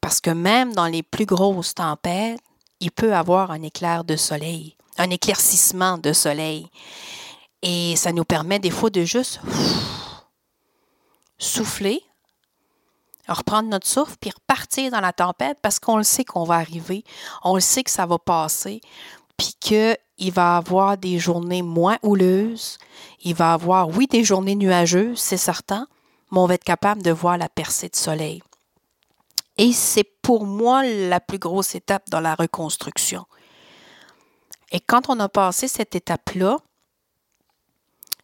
parce 0.00 0.20
que 0.20 0.30
même 0.30 0.74
dans 0.74 0.86
les 0.86 1.02
plus 1.02 1.26
grosses 1.26 1.74
tempêtes, 1.74 2.40
il 2.80 2.90
peut 2.90 3.14
avoir 3.14 3.50
un 3.50 3.62
éclair 3.62 4.04
de 4.04 4.16
soleil, 4.16 4.76
un 4.98 5.10
éclaircissement 5.10 5.96
de 5.96 6.12
soleil. 6.12 6.66
Et 7.62 7.96
ça 7.96 8.12
nous 8.12 8.24
permet 8.24 8.58
des 8.58 8.70
fois 8.70 8.90
de 8.90 9.04
juste 9.04 9.40
souffler, 11.54 12.02
reprendre 13.28 13.68
notre 13.68 13.86
souffle, 13.86 14.16
puis 14.20 14.30
repartir 14.30 14.90
dans 14.90 15.00
la 15.00 15.12
tempête 15.12 15.58
parce 15.62 15.78
qu'on 15.78 15.96
le 15.96 16.02
sait 16.02 16.24
qu'on 16.24 16.44
va 16.44 16.56
arriver, 16.56 17.04
on 17.42 17.54
le 17.54 17.60
sait 17.60 17.84
que 17.84 17.90
ça 17.90 18.06
va 18.06 18.18
passer, 18.18 18.80
puis 19.36 19.54
qu'il 19.60 20.32
va 20.32 20.56
avoir 20.56 20.98
des 20.98 21.18
journées 21.18 21.62
moins 21.62 21.98
houleuses, 22.02 22.78
il 23.22 23.34
va 23.34 23.52
avoir, 23.52 23.88
oui, 23.88 24.06
des 24.06 24.24
journées 24.24 24.56
nuageuses, 24.56 25.18
c'est 25.18 25.36
certain, 25.36 25.86
mais 26.30 26.38
on 26.38 26.46
va 26.46 26.54
être 26.54 26.64
capable 26.64 27.02
de 27.02 27.10
voir 27.10 27.38
la 27.38 27.48
percée 27.48 27.88
de 27.88 27.96
soleil. 27.96 28.42
Et 29.56 29.72
c'est 29.72 30.04
pour 30.22 30.46
moi 30.46 30.84
la 30.84 31.20
plus 31.20 31.38
grosse 31.38 31.74
étape 31.74 32.10
dans 32.10 32.20
la 32.20 32.34
reconstruction. 32.34 33.24
Et 34.72 34.80
quand 34.80 35.08
on 35.08 35.20
a 35.20 35.28
passé 35.28 35.68
cette 35.68 35.94
étape-là, 35.94 36.58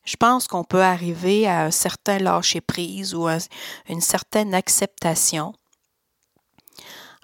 je 0.05 0.17
pense 0.17 0.47
qu'on 0.47 0.65
peut 0.65 0.83
arriver 0.83 1.47
à 1.47 1.65
un 1.65 1.71
certain 1.71 2.19
lâcher-prise 2.19 3.15
ou 3.15 3.27
à 3.27 3.39
une 3.89 4.01
certaine 4.01 4.55
acceptation. 4.55 5.55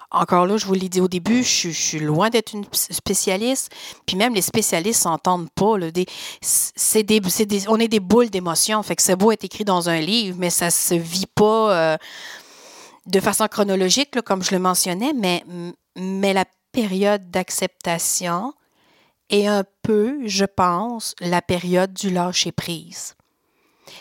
Encore 0.09 0.45
là, 0.45 0.55
je 0.55 0.65
vous 0.65 0.73
l'ai 0.73 0.87
dit 0.87 1.01
au 1.01 1.09
début, 1.09 1.43
je, 1.43 1.69
suis 1.69 1.99
loin 1.99 2.29
d'être 2.29 2.53
une 2.53 2.63
spécialiste. 2.71 3.73
Puis 4.05 4.15
même 4.15 4.33
les 4.33 4.41
spécialistes 4.41 5.01
s'entendent 5.01 5.51
pas. 5.51 5.75
On 5.75 7.79
est 7.79 7.87
des 7.89 7.99
boules 7.99 8.29
d'émotions. 8.29 8.81
Fait 8.83 8.95
que 8.95 9.01
c'est 9.01 9.17
beau 9.17 9.33
être 9.33 9.43
écrit 9.43 9.65
dans 9.65 9.89
un 9.89 9.99
livre, 9.99 10.37
mais 10.39 10.49
ça 10.49 10.71
se 10.71 10.93
vit 10.93 11.25
pas 11.25 11.73
euh, 11.73 11.97
de 13.05 13.19
façon 13.19 13.47
chronologique, 13.47 14.21
comme 14.21 14.43
je 14.43 14.51
le 14.51 14.59
mentionnais. 14.59 15.11
Mais 15.13 15.43
la 16.33 16.45
période 16.71 17.29
d'acceptation, 17.29 18.53
et 19.29 19.47
un 19.47 19.63
peu, 19.81 20.27
je 20.27 20.45
pense, 20.45 21.15
la 21.19 21.41
période 21.41 21.93
du 21.93 22.09
lâcher-prise. 22.09 23.15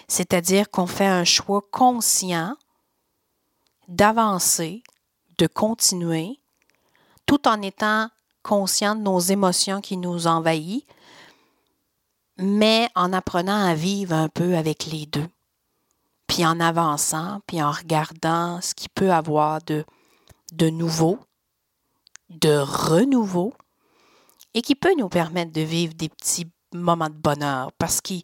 C'est-à-dire 0.09 0.71
qu'on 0.71 0.87
fait 0.87 1.07
un 1.07 1.25
choix 1.25 1.63
conscient 1.71 2.57
d'avancer, 3.89 4.83
de 5.39 5.47
continuer, 5.47 6.41
tout 7.27 7.47
en 7.49 7.61
étant 7.63 8.09
conscient 8.43 8.95
de 8.95 9.03
nos 9.03 9.19
émotions 9.19 9.81
qui 9.81 9.97
nous 9.97 10.27
envahissent, 10.27 10.85
mais 12.39 12.89
en 12.95 13.13
apprenant 13.13 13.65
à 13.65 13.75
vivre 13.75 14.15
un 14.15 14.29
peu 14.29 14.57
avec 14.57 14.87
les 14.87 15.07
deux, 15.07 15.29
puis 16.27 16.45
en 16.47 16.61
avançant, 16.61 17.41
puis 17.47 17.63
en 17.63 17.71
regardant 17.71 18.61
ce 18.61 18.75
qui 18.75 18.89
peut 18.89 19.13
avoir 19.13 19.63
de, 19.63 19.85
de 20.53 20.69
nouveau, 20.69 21.19
de 22.29 22.57
renouveau, 22.59 23.55
et 24.57 24.63
qui 24.63 24.75
peut 24.75 24.95
nous 24.97 25.11
permettre 25.11 25.53
de 25.53 25.61
vivre 25.61 25.93
des 25.95 26.09
petits 26.09 26.51
moments 26.73 27.11
de 27.11 27.15
bonheur 27.15 27.71
parce 27.79 28.01
qu'il 28.01 28.23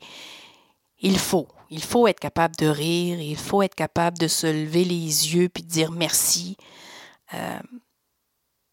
faut. 1.19 1.47
Il 1.69 1.83
faut 1.83 2.07
être 2.09 2.21
capable 2.21 2.57
de 2.57 2.67
rire, 2.67 3.21
il 3.21 3.37
faut 3.37 3.63
être 3.63 3.75
capable 3.75 4.19
de 4.19 4.29
se 4.29 4.47
lever 4.47 4.85
les 4.85 5.35
yeux 5.35 5.51
puis 5.51 5.63
de 5.63 5.69
dire 5.69 5.93
merci. 5.93 6.57
Euh, 7.35 7.61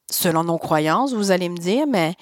selon 0.09 0.45
nos 0.45 0.57
croyances, 0.57 1.13
vous 1.13 1.31
allez 1.31 1.49
me 1.49 1.57
dire, 1.57 1.85
mais 1.85 2.15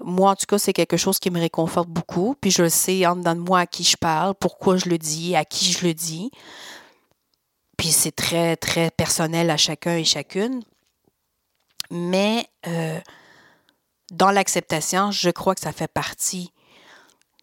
moi, 0.00 0.32
en 0.32 0.36
tout 0.36 0.46
cas, 0.46 0.58
c'est 0.58 0.74
quelque 0.74 0.98
chose 0.98 1.18
qui 1.18 1.30
me 1.30 1.40
réconforte 1.40 1.88
beaucoup. 1.88 2.36
Puis 2.38 2.50
je 2.50 2.68
sais 2.68 3.06
en 3.06 3.16
dedans 3.16 3.34
de 3.34 3.40
moi 3.40 3.60
à 3.60 3.66
qui 3.66 3.84
je 3.84 3.96
parle, 3.96 4.34
pourquoi 4.34 4.76
je 4.76 4.90
le 4.90 4.98
dis, 4.98 5.34
à 5.34 5.46
qui 5.46 5.72
je 5.72 5.86
le 5.86 5.94
dis. 5.94 6.30
Puis 7.78 7.88
c'est 7.88 8.14
très, 8.14 8.56
très 8.56 8.90
personnel 8.90 9.48
à 9.48 9.56
chacun 9.56 9.96
et 9.96 10.04
chacune. 10.04 10.62
Mais 11.90 12.46
euh, 12.66 13.00
dans 14.10 14.30
l'acceptation, 14.30 15.10
je 15.10 15.30
crois 15.30 15.54
que 15.54 15.60
ça 15.60 15.72
fait 15.72 15.88
partie 15.88 16.52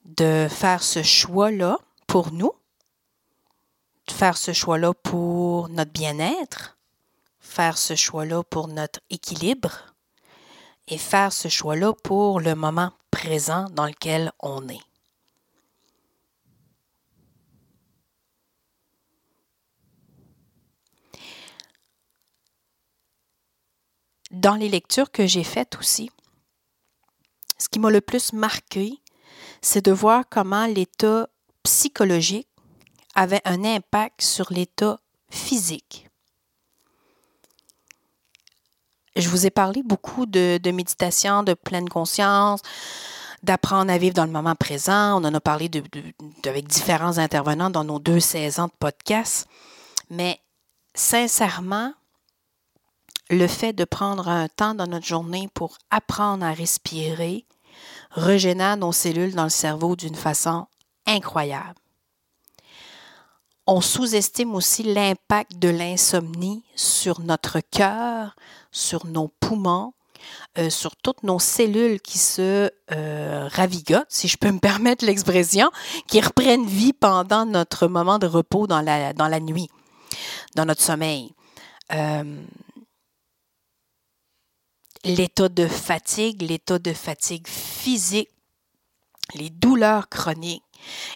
de 0.06 0.48
faire 0.50 0.84
ce 0.84 1.04
choix-là 1.04 1.78
pour 2.08 2.32
nous, 2.32 2.54
de 4.08 4.14
faire 4.14 4.38
ce 4.38 4.54
choix-là 4.54 4.94
pour 4.94 5.70
notre 5.70 5.92
bien-être, 5.92 6.78
faire 7.40 7.78
ce 7.78 7.96
choix-là 7.96 8.44
pour 8.44 8.68
notre 8.68 9.00
équilibre 9.10 9.96
et 10.88 10.98
faire 10.98 11.32
ce 11.34 11.48
choix-là 11.48 11.94
pour 12.04 12.40
le 12.40 12.56
moment 12.56 12.92
présent 13.12 13.70
dans 13.72 13.86
lequel 13.86 14.32
on 14.40 14.68
est. 14.70 14.82
Dans 24.32 24.56
les 24.56 24.70
lectures 24.70 25.12
que 25.12 25.28
j'ai 25.28 25.44
faites 25.44 25.76
aussi, 25.78 26.10
qui 27.72 27.80
m'a 27.80 27.90
le 27.90 28.02
plus 28.02 28.34
marqué, 28.34 29.00
c'est 29.62 29.86
de 29.86 29.92
voir 29.92 30.26
comment 30.30 30.66
l'état 30.66 31.28
psychologique 31.64 32.48
avait 33.16 33.42
un 33.46 33.64
impact 33.64 34.22
sur 34.22 34.52
l'état 34.52 35.00
physique. 35.30 36.10
Je 39.16 39.28
vous 39.28 39.46
ai 39.46 39.50
parlé 39.50 39.84
beaucoup 39.84 40.26
de, 40.26 40.60
méditation, 40.72 41.44
de 41.44 41.54
pleine 41.54 41.90
conscience, 41.90 42.62
d'apprendre 43.44 43.92
à 43.92 43.98
vivre 43.98 44.14
dans 44.14 44.26
le 44.26 44.32
moment 44.32 44.56
présent. 44.56 45.22
On 45.22 45.26
en 45.26 45.34
a 45.34 45.42
parlé 45.42 45.70
avec 46.46 46.68
différents 46.68 47.18
intervenants 47.18 47.70
dans 47.70 47.84
nos 47.84 48.00
deux 48.00 48.22
saisons 48.22 48.68
de 48.68 48.74
podcast. 48.80 49.48
Mais 50.10 50.40
sincèrement, 50.94 51.94
le 53.30 53.48
fait 53.48 53.74
de 53.74 53.86
prendre 53.86 54.28
un 54.30 54.48
temps 54.48 54.76
dans 54.76 54.88
notre 54.88 55.06
journée 55.06 55.50
pour 55.54 55.78
apprendre 55.90 56.46
à 56.46 56.54
respirer 56.54 57.46
régénère 58.12 58.78
nos 58.78 58.92
cellules 58.92 59.34
dans 59.34 59.44
le 59.44 59.50
cerveau 59.50 59.96
d'une 59.96 60.16
façon 60.16 60.68
incroyable. 61.06 61.76
On 63.68 63.80
sous-estime 63.80 64.56
aussi 64.56 64.84
l'impact 64.84 65.58
de 65.60 65.70
l'insomnie 65.70 66.64
sur 66.76 67.22
notre 67.22 67.60
cœur, 67.60 68.36
sur 68.72 69.06
nos 69.06 69.28
poumons, 69.40 69.94
euh, 70.58 70.70
sur 70.70 70.96
toutes 70.96 71.24
nos 71.24 71.40
cellules 71.40 72.02
qui 72.02 72.18
se 72.18 72.70
euh, 72.92 73.48
ravigotent, 73.52 74.06
si 74.10 74.28
je 74.28 74.38
peux 74.38 74.52
me 74.52 74.60
permettre 74.60 75.06
l'expression, 75.06 75.72
qui 76.08 76.20
reprennent 76.22 76.66
vie 76.66 76.94
pendant 76.94 77.46
notre 77.46 77.88
moment 77.88 78.20
de 78.20 78.28
repos 78.28 78.68
dans 78.68 78.82
la, 78.82 79.14
dans 79.14 79.28
la 79.28 79.40
nuit, 79.40 79.70
dans 80.56 80.66
notre 80.66 80.82
sommeil. 80.82 81.34
Euh, 81.94 82.44
l'état 85.04 85.50
de 85.50 85.68
fatigue, 85.68 86.42
l'état 86.42 86.80
de 86.80 86.94
fatigue 86.94 87.48
physique, 87.48 88.30
les 89.36 89.50
douleurs 89.50 90.10
chroniques. 90.10 90.64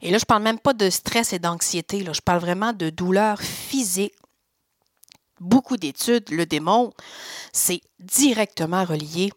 Et 0.01 0.11
là, 0.11 0.17
je 0.17 0.23
ne 0.23 0.27
parle 0.27 0.43
même 0.43 0.59
pas 0.59 0.73
de 0.73 0.89
stress 0.89 1.33
et 1.33 1.39
d'anxiété, 1.39 2.05
je 2.05 2.21
parle 2.21 2.39
vraiment 2.39 2.73
de 2.73 2.89
douleurs 2.89 3.41
physiques. 3.41 4.15
Beaucoup 5.39 5.75
d'études 5.75 6.29
le 6.29 6.45
démontrent, 6.45 6.95
c'est 7.51 7.81
directement 7.99 8.85
relié 8.85 9.31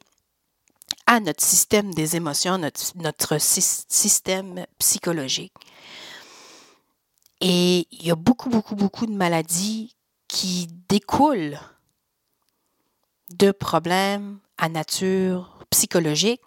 à 1.07 1.21
notre 1.21 1.43
système 1.43 1.93
des 1.95 2.17
émotions, 2.17 2.59
notre, 2.59 2.97
notre 2.97 3.41
système 3.41 4.67
psychologique. 4.79 5.55
Et 7.41 7.87
il 7.91 8.07
y 8.07 8.11
a 8.11 8.17
beaucoup, 8.17 8.49
beaucoup, 8.49 8.77
beaucoup 8.77 9.07
de 9.07 9.13
maladies 9.13 9.97
qui 10.29 10.69
découlent 10.89 11.59
de 13.31 13.51
problèmes 13.51 14.39
à 14.57 14.69
nature 14.69 15.59
psychologique. 15.71 16.41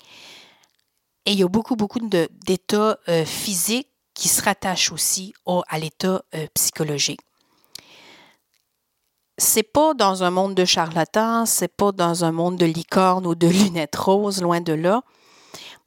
Et 1.26 1.34
il 1.34 1.40
y 1.40 1.44
a 1.44 1.48
beaucoup, 1.48 1.76
beaucoup 1.76 2.00
d'états 2.00 2.98
euh, 3.08 3.26
physiques 3.26 3.90
qui 4.14 4.28
se 4.28 4.42
rattachent 4.42 4.92
aussi 4.92 5.34
à 5.68 5.80
l'état 5.80 6.24
euh, 6.36 6.48
psychologique. 6.54 7.22
C'est 9.38 9.64
pas 9.64 9.94
dans 9.94 10.24
un 10.24 10.30
monde 10.30 10.56
de 10.56 10.66
charlatans, 10.66 11.46
c'est 11.46 11.76
pas 11.76 11.92
dans 11.92 12.26
un 12.26 12.32
monde 12.32 12.58
de 12.58 12.66
licornes 12.66 13.26
ou 13.26 13.36
de 13.36 13.48
lunettes 13.64 13.96
roses, 13.96 14.42
loin 14.42 14.62
de 14.62 14.74
là. 14.74 15.02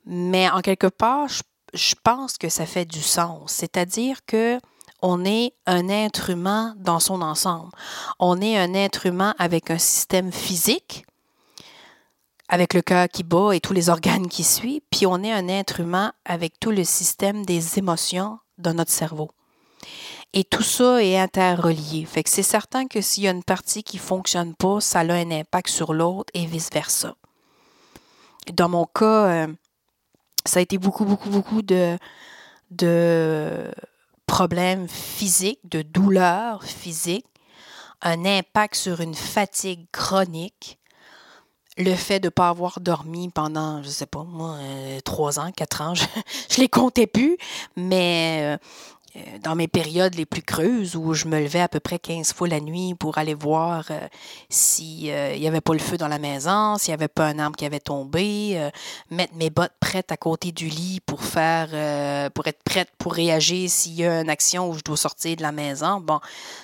Mais 0.07 0.49
en 0.51 0.61
quelque 0.61 0.87
part, 0.87 1.29
je 1.73 1.95
pense 2.03 2.39
que 2.39 2.49
ça 2.49 2.67
fait 2.67 2.85
du 2.85 3.03
sens. 3.03 3.53
C'est-à-dire 3.53 4.25
que 4.27 4.59
on 5.07 5.27
est 5.27 5.53
un 5.67 5.91
être 5.91 6.31
humain 6.31 6.75
dans 6.79 6.99
son 6.99 7.21
ensemble. 7.21 7.71
On 8.19 8.41
est 8.41 8.57
un 8.57 8.73
être 8.73 9.05
humain 9.05 9.35
avec 9.39 9.71
un 9.71 9.77
système 9.77 10.33
physique, 10.33 11.05
avec 12.49 12.73
le 12.73 12.81
cœur 12.81 13.09
qui 13.09 13.23
bat 13.23 13.55
et 13.55 13.61
tous 13.61 13.75
les 13.75 13.91
organes 13.91 14.29
qui 14.29 14.43
suivent, 14.43 14.81
puis 14.91 15.05
on 15.05 15.23
est 15.23 15.31
un 15.31 15.47
être 15.49 15.81
humain 15.81 16.15
avec 16.25 16.59
tout 16.59 16.71
le 16.71 16.85
système 16.85 17.45
des 17.45 17.79
émotions 17.79 18.39
dans 18.57 18.73
notre 18.73 18.91
cerveau. 18.91 19.31
Et 20.33 20.43
tout 20.43 20.63
ça 20.63 21.05
est 21.05 21.19
interrelié. 21.19 22.07
Fait 22.07 22.23
que 22.23 22.31
c'est 22.31 22.43
certain 22.43 22.87
que 22.87 23.03
s'il 23.03 23.25
y 23.25 23.29
a 23.29 23.31
une 23.31 23.45
partie 23.45 23.83
qui 23.83 23.99
ne 23.99 24.03
fonctionne 24.03 24.55
pas, 24.55 24.81
ça 24.81 25.01
a 25.01 25.13
un 25.13 25.31
impact 25.31 25.69
sur 25.69 25.93
l'autre 25.93 26.31
et 26.33 26.47
vice-versa. 26.47 27.15
Dans 28.55 28.71
mon 28.71 28.87
cas, 28.87 29.27
euh, 29.27 29.47
ça 30.47 30.61
a 30.61 30.63
été 30.63 30.79
beaucoup, 30.79 31.05
beaucoup, 31.05 31.29
beaucoup 31.29 31.61
de, 31.61 31.99
de 32.71 33.71
problèmes 34.27 34.89
physiques, 34.89 35.61
de 35.65 35.83
douleurs 35.83 36.63
physiques, 36.65 37.27
un 38.03 38.25
impact 38.25 38.75
sur 38.75 39.01
une 39.01 39.15
fatigue 39.15 39.87
chronique, 39.93 40.79
le 41.77 41.95
fait 41.95 42.21
de 42.21 42.27
ne 42.27 42.31
pas 42.31 42.49
avoir 42.49 42.81
dormi 42.81 43.31
pendant, 43.31 43.83
je 43.83 43.89
ne 43.89 43.93
sais 43.93 44.07
pas, 44.07 44.23
moi, 44.23 44.57
euh, 44.61 45.01
trois 45.01 45.41
ans, 45.41 45.51
quatre 45.51 45.81
ans, 45.81 45.95
je 45.95 46.05
ne 46.05 46.61
les 46.61 46.69
comptais 46.69 47.07
plus, 47.07 47.37
mais 47.77 48.41
euh, 48.43 48.59
dans 49.43 49.55
mes 49.55 49.69
périodes 49.69 50.17
les 50.17 50.27
plus 50.27 50.43
creuses 50.43 50.97
où 50.97 51.15
je 51.15 51.27
me 51.27 51.39
levais 51.39 51.61
à 51.61 51.69
peu 51.69 51.79
près 51.79 52.01
15 52.01 52.33
fois 52.33 52.49
la 52.49 52.59
nuit 52.61 52.95
pour 52.95 53.19
aller 53.19 53.35
voir 53.35 53.85
euh, 53.91 54.09
s'il 54.49 55.09
euh, 55.11 55.37
n'y 55.37 55.47
avait 55.47 55.61
pas 55.61 55.73
le 55.73 55.79
feu 55.79 55.97
dans 55.97 56.09
la 56.09 56.19
maison, 56.19 56.77
s'il 56.79 56.91
n'y 56.91 56.95
avait 56.95 57.07
pas 57.07 57.27
un 57.27 57.39
arbre 57.39 57.57
qui 57.57 57.65
avait 57.65 57.79
tombé, 57.81 58.71
mettre 59.11 59.35
mes 59.35 59.51
bottes 59.51 59.75
prêtes 59.79 60.11
à 60.11 60.17
côté 60.17 60.51
du 60.53 60.69
lit 60.69 61.01
pour 61.05 61.23
faire 61.23 61.69
pour 62.33 62.47
être 62.47 62.63
prête 62.65 62.89
pour 62.99 63.13
réagir 63.15 63.71
s'il 63.71 63.95
y 63.95 64.05
a 64.05 64.21
une 64.21 64.31
action 64.31 64.69
où 64.69 64.75
je 64.75 64.83
dois 64.83 64.97
sortir 64.97 65.37
de 65.37 65.43
la 65.43 65.53
maison. 65.53 66.01
Bon, 66.01 66.19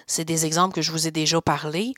c'est 0.07 0.25
des 0.25 0.47
exemples 0.47 0.75
que 0.75 0.83
je 0.83 0.91
vous 0.91 1.07
ai 1.07 1.11
déjà 1.11 1.41
parlé, 1.41 1.95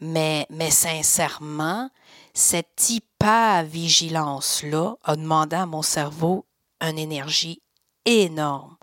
mais, 0.00 0.46
mais 0.50 0.70
sincèrement, 0.70 1.90
cette 2.34 2.88
hyper-vigilance-là 2.88 4.94
a 5.04 5.16
demandé 5.16 5.56
à 5.56 5.66
mon 5.66 5.82
cerveau 5.82 6.46
une 6.80 6.98
énergie 6.98 7.60
énorme 8.04 8.76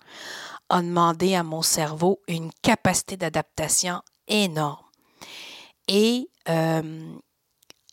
a 0.69 0.81
demandé 0.81 1.35
à 1.35 1.43
mon 1.43 1.61
cerveau 1.61 2.19
une 2.27 2.51
capacité 2.61 3.17
d'adaptation 3.17 4.01
énorme. 4.27 4.83
Et 5.87 6.29
euh, 6.49 7.15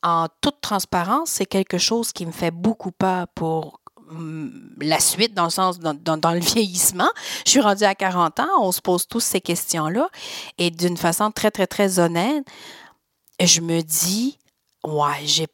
en 0.02 0.28
toute 0.40 0.60
transparence, 0.60 1.30
c'est 1.30 1.46
quelque 1.46 1.78
chose 1.78 2.12
qui 2.12 2.26
me 2.26 2.32
fait 2.32 2.50
beaucoup 2.50 2.92
peur 2.92 3.26
pour 3.34 3.80
mm, 4.10 4.48
la 4.80 5.00
suite, 5.00 5.34
dans 5.34 5.44
le 5.44 5.50
sens, 5.50 5.78
dans, 5.78 6.32
le 6.32 6.40
vieillissement. 6.54 7.08
Je 7.46 7.50
suis 7.52 7.60
rendue 7.60 7.84
à 7.84 7.94
40 7.94 8.40
ans, 8.40 8.48
on 8.60 8.72
se 8.72 8.80
pose 8.80 9.06
tous 9.06 9.20
ces 9.20 9.40
questions-là. 9.40 10.08
Et 10.58 10.70
d'une 10.70 10.96
façon 10.96 11.30
très, 11.30 11.50
très, 11.50 11.66
très 11.66 11.98
honnête, 11.98 12.44
je 13.40 13.60
me 13.60 13.80
dis, 13.80 14.38
ouais, 14.84 15.24
j'ai, 15.24 15.46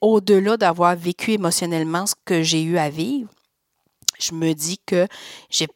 au-delà 0.00 0.56
d'avoir 0.56 0.96
vécu 0.96 1.32
émotionnellement 1.32 2.06
ce 2.06 2.14
que 2.24 2.42
j'ai 2.42 2.62
eu 2.62 2.78
à 2.78 2.90
vivre, 2.90 3.28
je 4.18 4.32
me 4.32 4.52
dis 4.52 4.78
que 4.86 5.08
j'ai 5.50 5.68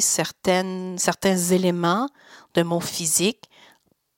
certaines, 0.00 0.98
certains 0.98 1.36
éléments 1.36 2.08
de 2.54 2.62
mon 2.62 2.80
physique 2.80 3.44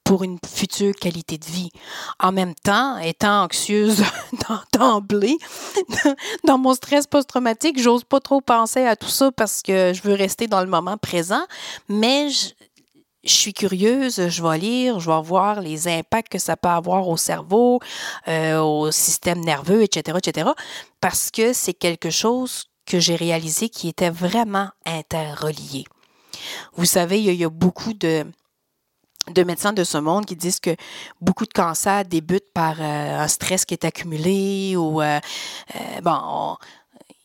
pour 0.04 0.24
une 0.24 0.38
future 0.44 0.94
qualité 0.94 1.38
de 1.38 1.44
vie. 1.44 1.70
En 2.18 2.32
même 2.32 2.54
temps, 2.54 2.98
étant 2.98 3.44
anxieuse 3.44 4.02
d'emblée, 4.72 5.36
dans 6.44 6.58
mon 6.58 6.74
stress 6.74 7.06
post-traumatique, 7.06 7.80
j'ose 7.80 8.02
pas 8.02 8.18
trop 8.18 8.40
penser 8.40 8.84
à 8.84 8.96
tout 8.96 9.08
ça 9.08 9.30
parce 9.30 9.62
que 9.62 9.92
je 9.94 10.02
veux 10.02 10.14
rester 10.14 10.48
dans 10.48 10.62
le 10.62 10.66
moment 10.66 10.96
présent, 10.96 11.44
mais 11.88 12.28
je, 12.30 12.54
suis 13.24 13.52
curieuse, 13.52 14.28
je 14.28 14.42
vais 14.42 14.58
lire, 14.58 14.98
je 14.98 15.10
vais 15.10 15.22
voir 15.22 15.60
les 15.60 15.86
impacts 15.86 16.32
que 16.32 16.38
ça 16.38 16.56
peut 16.56 16.70
avoir 16.70 17.06
au 17.08 17.16
cerveau, 17.16 17.78
euh, 18.26 18.58
au 18.58 18.90
système 18.90 19.40
nerveux, 19.40 19.82
etc., 19.82 20.18
etc., 20.18 20.48
parce 21.00 21.30
que 21.30 21.52
c'est 21.52 21.74
quelque 21.74 22.10
chose 22.10 22.69
que 22.90 22.98
j'ai 22.98 23.14
réalisé 23.14 23.68
qui 23.68 23.88
était 23.88 24.10
vraiment 24.10 24.68
interrelié. 24.84 25.84
Vous 26.74 26.86
savez, 26.86 27.22
il 27.22 27.34
y 27.34 27.44
a, 27.44 27.48
beaucoup 27.48 27.92
de, 27.92 28.26
de 29.28 29.42
médecins 29.44 29.72
de 29.72 29.84
ce 29.84 29.96
monde 29.96 30.26
qui 30.26 30.34
disent 30.34 30.58
que 30.58 30.74
beaucoup 31.20 31.44
de 31.44 31.52
cancers 31.52 32.04
débutent 32.04 32.52
par 32.52 32.80
euh, 32.80 33.20
un 33.20 33.28
stress 33.28 33.64
qui 33.64 33.74
est 33.74 33.84
accumulé 33.84 34.74
ou 34.76 35.00
euh, 35.00 35.20
euh, 35.76 36.00
bon, 36.02 36.56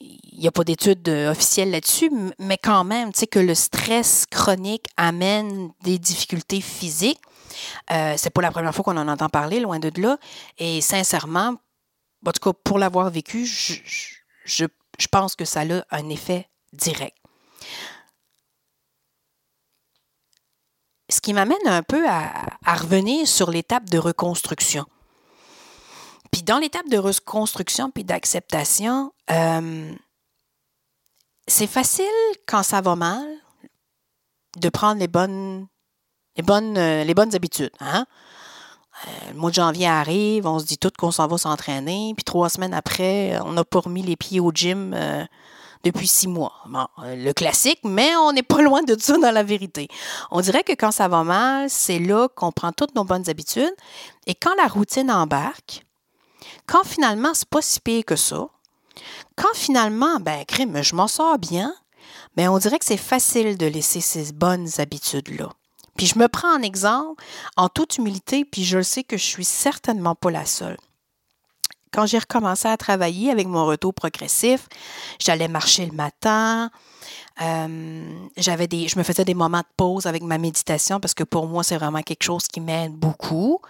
il 0.02 0.40
n'y 0.40 0.48
a 0.48 0.52
pas 0.52 0.64
d'études 0.64 1.10
officielles 1.10 1.72
là-dessus, 1.72 2.12
mais 2.38 2.60
quand 2.60 2.84
même, 2.84 3.12
tu 3.12 3.22
sais 3.22 3.28
que 3.28 3.40
le 3.40 3.56
stress 3.56 4.28
chronique 4.30 4.86
amène 4.98 5.72
des 5.82 5.98
difficultés 5.98 6.62
physiques. 6.62 7.22
c'est 7.90 8.30
pas 8.30 8.42
la 8.42 8.52
première 8.52 8.76
fois 8.76 8.84
qu'on 8.84 8.98
en 8.98 9.08
entend 9.08 9.30
parler, 9.30 9.60
loin 9.60 9.80
de 9.80 9.90
là. 10.00 10.18
Et 10.60 10.82
sincèrement, 10.82 11.56
en 12.24 12.32
tout 12.32 12.52
cas, 12.52 12.60
pour 12.64 12.78
l'avoir 12.78 13.10
vécu, 13.10 13.46
je 13.46 13.74
je 14.46 14.66
pense 15.08 15.36
que 15.36 15.46
ça 15.46 15.62
a 15.62 15.84
un 15.92 16.10
effet 16.10 16.50
direct. 16.74 17.18
Ce 21.10 21.22
qui 21.22 21.34
m'amène 21.34 21.68
un 21.68 21.84
peu 21.84 22.08
à, 22.10 22.32
revenir 22.66 23.28
sur 23.28 23.52
l'étape 23.52 23.90
de 23.90 23.98
reconstruction. 23.98 24.86
Puis 26.32 26.44
dans 26.44 26.58
l'étape 26.58 26.90
de 26.90 26.98
reconstruction 26.98 27.92
puis 27.92 28.04
d'acceptation, 28.04 29.14
euh, 29.32 29.94
c'est 31.48 31.68
facile 31.68 32.06
quand 32.48 32.64
ça 32.64 32.82
va 32.82 32.96
mal 32.96 33.26
de 34.58 34.70
prendre 34.70 35.00
les 35.00 35.08
bonnes, 35.08 35.68
les 36.36 36.44
bonnes, 36.44 36.78
euh, 36.78 37.04
les 37.04 37.14
bonnes 37.14 37.36
habitudes. 37.36 37.72
Hein? 37.80 38.06
Euh, 39.04 39.32
le 39.32 39.38
mois 39.38 39.50
de 39.50 39.56
janvier 39.56 39.88
arrive, 39.88 40.48
on 40.48 40.60
se 40.60 40.66
dit 40.66 40.78
tout 40.78 40.92
qu'on 40.98 41.12
s'en 41.12 41.28
va 41.28 41.38
s'entraîner, 41.38 42.14
puis 42.16 42.24
trois 42.24 42.50
semaines 42.50 42.74
après, 42.74 43.38
on 43.42 43.52
n'a 43.52 43.64
pas 43.64 43.80
remis 43.80 44.02
les 44.02 44.16
pieds 44.16 44.40
au 44.40 44.52
gym 44.52 44.94
euh, 44.94 45.26
depuis 45.84 46.08
six 46.08 46.28
mois. 46.28 46.54
Euh, 47.04 47.16
le 47.16 47.34
classique, 47.34 47.80
mais 47.84 48.16
on 48.16 48.32
n'est 48.32 48.44
pas 48.44 48.62
loin 48.62 48.84
de 48.84 48.96
ça 49.00 49.18
dans 49.18 49.32
la 49.32 49.44
vérité. 49.44 49.88
On 50.32 50.42
dirait 50.42 50.64
que 50.64 50.74
quand 50.74 50.92
ça 50.92 51.08
va 51.08 51.24
mal, 51.24 51.70
c'est 51.70 52.00
là 52.00 52.28
qu'on 52.30 52.52
prend 52.52 52.72
toutes 52.72 52.96
nos 52.96 53.04
bonnes 53.04 53.30
habitudes, 53.30 53.76
et 54.28 54.36
quand 54.36 54.56
la 54.56 54.68
routine 54.68 55.12
embarque, 55.12 55.86
quand 56.66 56.84
finalement 56.84 57.34
c'est 57.34 57.50
pas 57.50 57.62
si 57.62 57.80
pire 57.80 58.06
que 58.06 58.16
ça, 58.16 58.48
quand 59.36 59.54
finalement, 59.54 60.20
ben, 60.22 60.46
crime, 60.46 60.82
je 60.82 60.96
m'en 60.96 61.08
sors 61.08 61.38
bien, 61.38 61.74
ben, 62.38 62.50
on 62.50 62.58
dirait 62.58 62.80
que 62.80 62.86
c'est 62.86 62.98
facile 62.98 63.58
de 63.58 63.66
laisser 63.66 64.00
ces 64.00 64.32
bonnes 64.32 64.70
habitudes-là. 64.78 65.50
Puis 65.98 66.08
je 66.08 66.20
me 66.20 66.28
prends 66.28 66.56
en 66.58 66.62
exemple 66.62 67.24
en 67.56 67.70
toute 67.70 67.98
humilité, 67.98 68.46
puis 68.46 68.64
je 68.64 68.82
sais 68.82 69.04
que 69.04 69.18
je 69.18 69.24
suis 69.24 69.46
certainement 69.46 70.16
pas 70.16 70.32
la 70.32 70.46
seule. 70.46 70.78
Quand 71.92 72.06
j'ai 72.06 72.20
recommencé 72.20 72.68
à 72.68 72.76
travailler 72.76 73.32
avec 73.32 73.48
mon 73.48 73.66
retour 73.66 73.94
progressif, 73.94 74.68
j'allais 75.18 75.48
marcher 75.48 75.86
le 75.86 75.94
matin, 75.94 76.70
euh, 77.42 78.28
j'avais 78.36 78.68
des, 78.68 78.90
je 78.90 78.98
me 78.98 79.04
faisais 79.04 79.24
des 79.24 79.34
moments 79.34 79.60
de 79.60 79.74
pause 79.78 80.06
avec 80.06 80.22
ma 80.22 80.38
méditation 80.38 81.00
parce 81.00 81.14
que 81.14 81.24
pour 81.24 81.48
moi, 81.48 81.64
c'est 81.64 81.78
vraiment 81.78 82.02
quelque 82.02 82.24
chose 82.24 82.48
qui 82.48 82.60
m'aide 82.60 82.94
beaucoup 82.94 83.62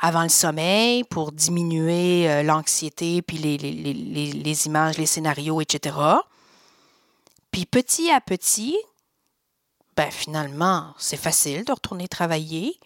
avant 0.00 0.22
le 0.22 0.28
sommeil 0.28 1.02
pour 1.02 1.32
diminuer 1.32 2.28
euh, 2.28 2.42
l'anxiété, 2.44 3.22
puis 3.22 3.38
les, 3.38 3.56
les, 3.58 3.72
les, 3.72 4.32
les, 4.32 4.66
images, 4.66 4.96
les 4.96 5.06
scénarios, 5.06 5.60
etc. 5.60 5.96
Puis 7.50 7.66
petit 7.66 8.10
à 8.10 8.20
petit, 8.20 8.76
ben 9.96 10.10
finalement, 10.10 10.94
c'est 10.98 11.16
facile 11.16 11.64
de 11.64 11.72
retourner 11.72 12.08
travailler. 12.08 12.78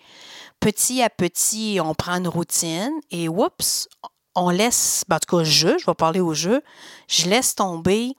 Petit 0.61 1.03
à 1.03 1.11
petit, 1.11 1.79
on 1.83 1.95
prend 1.95 2.17
une 2.17 2.29
routine 2.29 2.93
et 3.11 3.29
oups, 3.29 3.89
on 4.35 4.51
laisse, 4.51 5.05
ben, 5.09 5.17
en 5.17 5.19
tout 5.19 5.37
cas, 5.37 5.45
je, 5.45 5.79
je 5.79 5.87
vais 5.87 5.95
parler 5.95 6.21
au 6.21 6.35
jeu, 6.35 6.63
je 7.09 7.29
laisse 7.29 7.55
tomber 7.55 8.15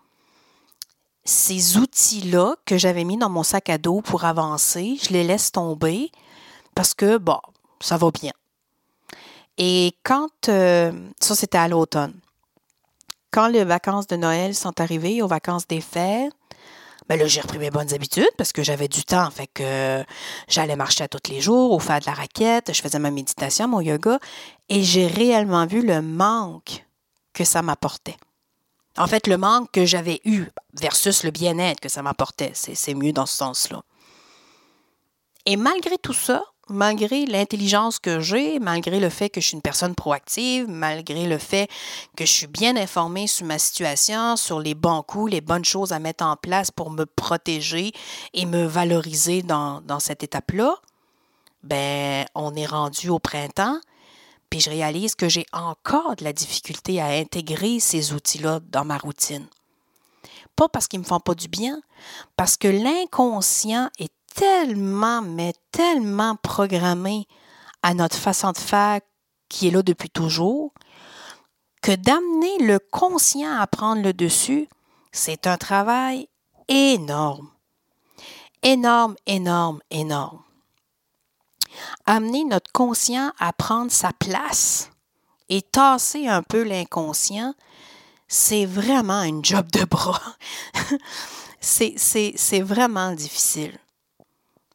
ces 1.25 1.77
outils-là 1.77 2.55
que 2.65 2.77
j'avais 2.77 3.03
mis 3.03 3.17
dans 3.17 3.29
mon 3.29 3.43
sac 3.43 3.69
à 3.69 3.77
dos 3.77 4.01
pour 4.01 4.25
avancer, 4.25 4.97
je 5.01 5.09
les 5.09 5.23
laisse 5.23 5.51
tomber 5.51 6.11
parce 6.75 6.93
que, 6.93 7.17
bon, 7.17 7.39
ça 7.81 7.97
va 7.97 8.09
bien. 8.11 8.31
Et 9.57 9.95
quand, 10.03 10.47
euh, 10.47 10.91
ça 11.19 11.35
c'était 11.35 11.57
à 11.57 11.67
l'automne, 11.67 12.13
quand 13.31 13.47
les 13.47 13.63
vacances 13.63 14.07
de 14.07 14.15
Noël 14.15 14.55
sont 14.55 14.79
arrivées, 14.81 15.21
aux 15.21 15.27
vacances 15.27 15.67
des 15.67 15.81
fêtes, 15.81 16.33
ben 17.09 17.19
là, 17.19 17.25
j'ai 17.25 17.41
repris 17.41 17.57
mes 17.57 17.71
bonnes 17.71 17.91
habitudes 17.91 18.29
parce 18.37 18.53
que 18.53 18.61
j'avais 18.61 18.87
du 18.87 19.03
temps. 19.03 19.29
Fait 19.31 19.47
que 19.47 20.05
j'allais 20.47 20.75
marcher 20.75 21.03
à 21.03 21.07
tous 21.07 21.29
les 21.29 21.41
jours, 21.41 21.71
au 21.71 21.79
faire 21.79 21.99
de 21.99 22.05
la 22.05 22.13
raquette, 22.13 22.71
je 22.71 22.81
faisais 22.81 22.99
ma 22.99 23.09
méditation, 23.09 23.67
mon 23.67 23.81
yoga, 23.81 24.19
et 24.69 24.83
j'ai 24.83 25.07
réellement 25.07 25.65
vu 25.65 25.85
le 25.85 26.03
manque 26.03 26.85
que 27.33 27.43
ça 27.43 27.63
m'apportait. 27.63 28.17
En 28.95 29.07
fait, 29.07 29.25
le 29.25 29.37
manque 29.37 29.71
que 29.71 29.85
j'avais 29.85 30.21
eu 30.23 30.45
versus 30.73 31.23
le 31.23 31.31
bien-être 31.31 31.79
que 31.79 31.89
ça 31.89 32.03
m'apportait, 32.03 32.51
c'est 32.53 32.93
mieux 32.93 33.13
dans 33.13 33.25
ce 33.25 33.37
sens-là. 33.37 33.81
Et 35.45 35.55
malgré 35.55 35.97
tout 35.97 36.13
ça, 36.13 36.43
malgré 36.69 37.25
l'intelligence 37.25 37.99
que 37.99 38.19
j'ai, 38.19 38.59
malgré 38.59 38.99
le 38.99 39.09
fait 39.09 39.29
que 39.29 39.41
je 39.41 39.47
suis 39.47 39.55
une 39.55 39.61
personne 39.61 39.95
proactive, 39.95 40.67
malgré 40.67 41.27
le 41.27 41.37
fait 41.37 41.69
que 42.15 42.25
je 42.25 42.31
suis 42.31 42.47
bien 42.47 42.75
informée 42.77 43.27
sur 43.27 43.45
ma 43.45 43.59
situation, 43.59 44.35
sur 44.35 44.59
les 44.59 44.75
bons 44.75 45.03
coups, 45.03 45.31
les 45.31 45.41
bonnes 45.41 45.65
choses 45.65 45.91
à 45.91 45.99
mettre 45.99 46.23
en 46.23 46.35
place 46.35 46.71
pour 46.71 46.91
me 46.91 47.05
protéger 47.05 47.91
et 48.33 48.45
me 48.45 48.65
valoriser 48.65 49.41
dans, 49.41 49.81
cette 49.99 50.23
étape-là, 50.23 50.75
ben, 51.63 52.25
on 52.35 52.55
est 52.55 52.65
rendu 52.65 53.09
au 53.09 53.19
printemps. 53.19 53.79
Puis 54.49 54.61
je 54.61 54.69
réalise 54.69 55.15
que 55.15 55.29
j'ai 55.29 55.45
encore 55.53 56.15
de 56.15 56.23
la 56.23 56.33
difficulté 56.33 56.99
à 56.99 57.07
intégrer 57.07 57.79
ces 57.79 58.13
outils-là 58.13 58.61
dans 58.69 58.85
ma 58.85 58.97
routine. 58.97 59.45
Pas 60.55 60.67
parce 60.67 60.87
qu'ils 60.87 60.99
ne 60.99 61.05
me 61.05 61.07
font 61.07 61.19
pas 61.19 61.35
du 61.35 61.47
bien, 61.47 61.81
parce 62.35 62.57
que 62.57 62.67
l'inconscient 62.67 63.89
est 63.99 64.11
tellement, 64.35 65.21
mais 65.21 65.53
tellement 65.71 66.35
programmé 66.35 67.27
à 67.83 67.93
notre 67.93 68.17
façon 68.17 68.51
de 68.51 68.57
faire 68.57 69.01
qui 69.49 69.67
est 69.67 69.71
là 69.71 69.81
depuis 69.81 70.09
toujours, 70.09 70.73
que 71.81 71.95
d'amener 71.95 72.59
le 72.59 72.79
conscient 72.79 73.59
à 73.59 73.65
prendre 73.67 74.01
le 74.01 74.13
dessus, 74.13 74.69
c'est 75.11 75.47
un 75.47 75.57
travail 75.57 76.29
énorme. 76.67 77.49
Énorme, 78.61 79.15
énorme, 79.25 79.79
énorme. 79.89 80.41
Amener 82.05 82.43
notre 82.45 82.71
conscient 82.71 83.31
à 83.39 83.53
prendre 83.53 83.91
sa 83.91 84.11
place 84.11 84.91
et 85.47 85.61
tasser 85.61 86.27
un 86.27 86.43
peu 86.43 86.63
l'inconscient, 86.63 87.53
c'est 88.27 88.65
vraiment 88.65 89.13
un 89.13 89.41
job 89.41 89.71
de 89.71 89.85
bras. 89.85 90.21
c'est 91.61 92.61
vraiment 92.61 93.13
difficile 93.13 93.79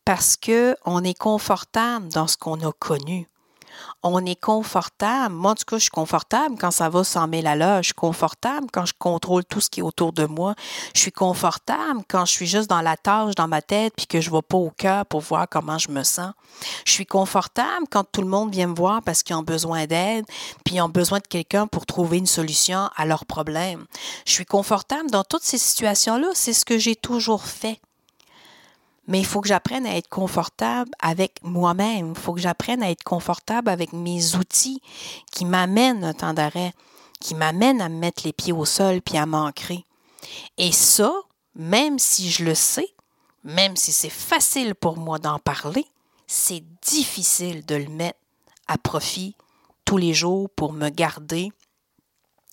parce 0.05 0.37
qu'on 0.37 1.05
est 1.05 1.19
confortable 1.19 2.09
dans 2.09 2.27
ce 2.27 2.37
qu'on 2.37 2.61
a 2.61 2.73
connu 2.73 3.29
on 4.03 4.25
est 4.25 4.40
confortable. 4.40 5.35
Moi, 5.35 5.53
en 5.53 5.55
tout 5.55 5.64
cas, 5.67 5.77
je 5.79 5.83
suis 5.83 5.90
confortable 5.90 6.57
quand 6.59 6.71
ça 6.71 6.88
va 6.88 7.05
100 7.05 7.29
000 7.31 7.47
à 7.47 7.57
l'heure. 7.57 7.79
Je 7.79 7.88
suis 7.88 7.95
confortable 7.95 8.67
quand 8.73 8.85
je 8.85 8.93
contrôle 8.99 9.45
tout 9.45 9.61
ce 9.61 9.71
qui 9.71 9.81
est 9.81 9.83
autour 9.83 10.12
de 10.12 10.27
moi. 10.27 10.55
Je 10.95 11.01
suis 11.01 11.12
confortable 11.12 12.03
quand 12.09 12.25
je 12.27 12.33
suis 12.33 12.47
juste 12.47 12.69
dans 12.69 12.83
la 12.83 12.97
tâche, 12.97 13.35
dans 13.35 13.49
ma 13.49 13.62
tête, 13.62 13.95
puis 13.97 14.07
que 14.07 14.21
je 14.21 14.31
ne 14.31 14.37
vais 14.37 14.43
pas 14.43 14.59
au 14.59 14.71
cœur 14.71 15.07
pour 15.07 15.21
voir 15.21 15.47
comment 15.49 15.79
je 15.79 15.90
me 15.90 16.03
sens. 16.03 16.33
Je 16.85 16.93
suis 16.93 17.07
confortable 17.07 17.87
quand 17.90 18.05
tout 18.05 18.21
le 18.21 18.29
monde 18.29 18.53
vient 18.53 18.69
me 18.69 18.75
voir 18.75 19.03
parce 19.03 19.23
qu'ils 19.23 19.37
ont 19.37 19.43
besoin 19.43 19.87
d'aide, 19.87 20.25
puis 20.64 20.77
ils 20.77 20.81
ont 20.81 20.88
besoin 20.88 21.19
de 21.19 21.27
quelqu'un 21.27 21.67
pour 21.67 21.87
trouver 21.87 22.19
une 22.19 22.27
solution 22.27 22.90
à 22.97 23.07
leurs 23.07 23.25
problèmes. 23.25 23.87
Je 24.27 24.33
suis 24.33 24.47
confortable 24.47 25.11
dans 25.11 25.25
toutes 25.25 25.45
ces 25.45 25.59
situations-là. 25.59 26.29
C'est 26.35 26.53
ce 26.53 26.64
que 26.64 26.79
j'ai 26.79 26.95
toujours 26.95 27.45
fait. 27.45 27.81
Mais 29.07 29.21
il 29.21 29.27
faut 29.27 29.40
que 29.40 29.49
j'apprenne 29.49 29.87
à 29.87 29.97
être 29.97 30.09
confortable 30.09 30.90
avec 31.01 31.38
moi-même. 31.43 32.14
Il 32.17 32.21
faut 32.21 32.33
que 32.33 32.40
j'apprenne 32.40 32.83
à 32.83 32.90
être 32.90 33.05
confortable 33.05 33.69
avec 33.69 33.93
mes 33.93 34.35
outils 34.37 34.81
qui 35.33 35.45
m'amènent 35.45 36.05
un 36.05 36.14
temps 36.14 36.35
d'arrêt, 36.35 36.73
qui 37.21 37.35
m'amènent 37.35 37.81
à 37.81 37.88
me 37.88 37.99
mettre 37.99 38.23
les 38.25 38.33
pieds 38.33 38.53
au 38.53 38.64
sol 38.64 39.03
puis 39.03 39.19
à 39.19 39.27
m'ancrer. 39.27 39.85
Et 40.57 40.73
ça, 40.73 41.12
même 41.55 41.99
si 41.99 42.31
je 42.31 42.45
le 42.45 42.55
sais, 42.55 42.88
même 43.45 43.77
si 43.77 43.93
c'est 43.93 44.09
facile 44.11 44.75
pour 44.75 44.97
moi 44.97 45.19
d'en 45.19 45.38
parler, 45.38 45.87
c'est 46.27 46.64
difficile 46.83 47.64
de 47.67 47.75
le 47.75 47.88
mettre 47.88 48.19
à 48.67 48.79
profit 48.79 49.37
tous 49.85 49.99
les 49.99 50.14
jours 50.14 50.49
pour 50.57 50.73
me 50.73 50.88
garder 50.88 51.53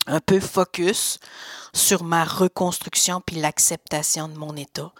un 0.07 0.19
peu 0.19 0.39
focus 0.39 1.19
sur 1.73 2.03
ma 2.03 2.25
reconstruction 2.25 3.21
puis 3.21 3.37
l'acceptation 3.37 4.27
de 4.27 4.37
mon 4.37 4.55
état 4.55 4.91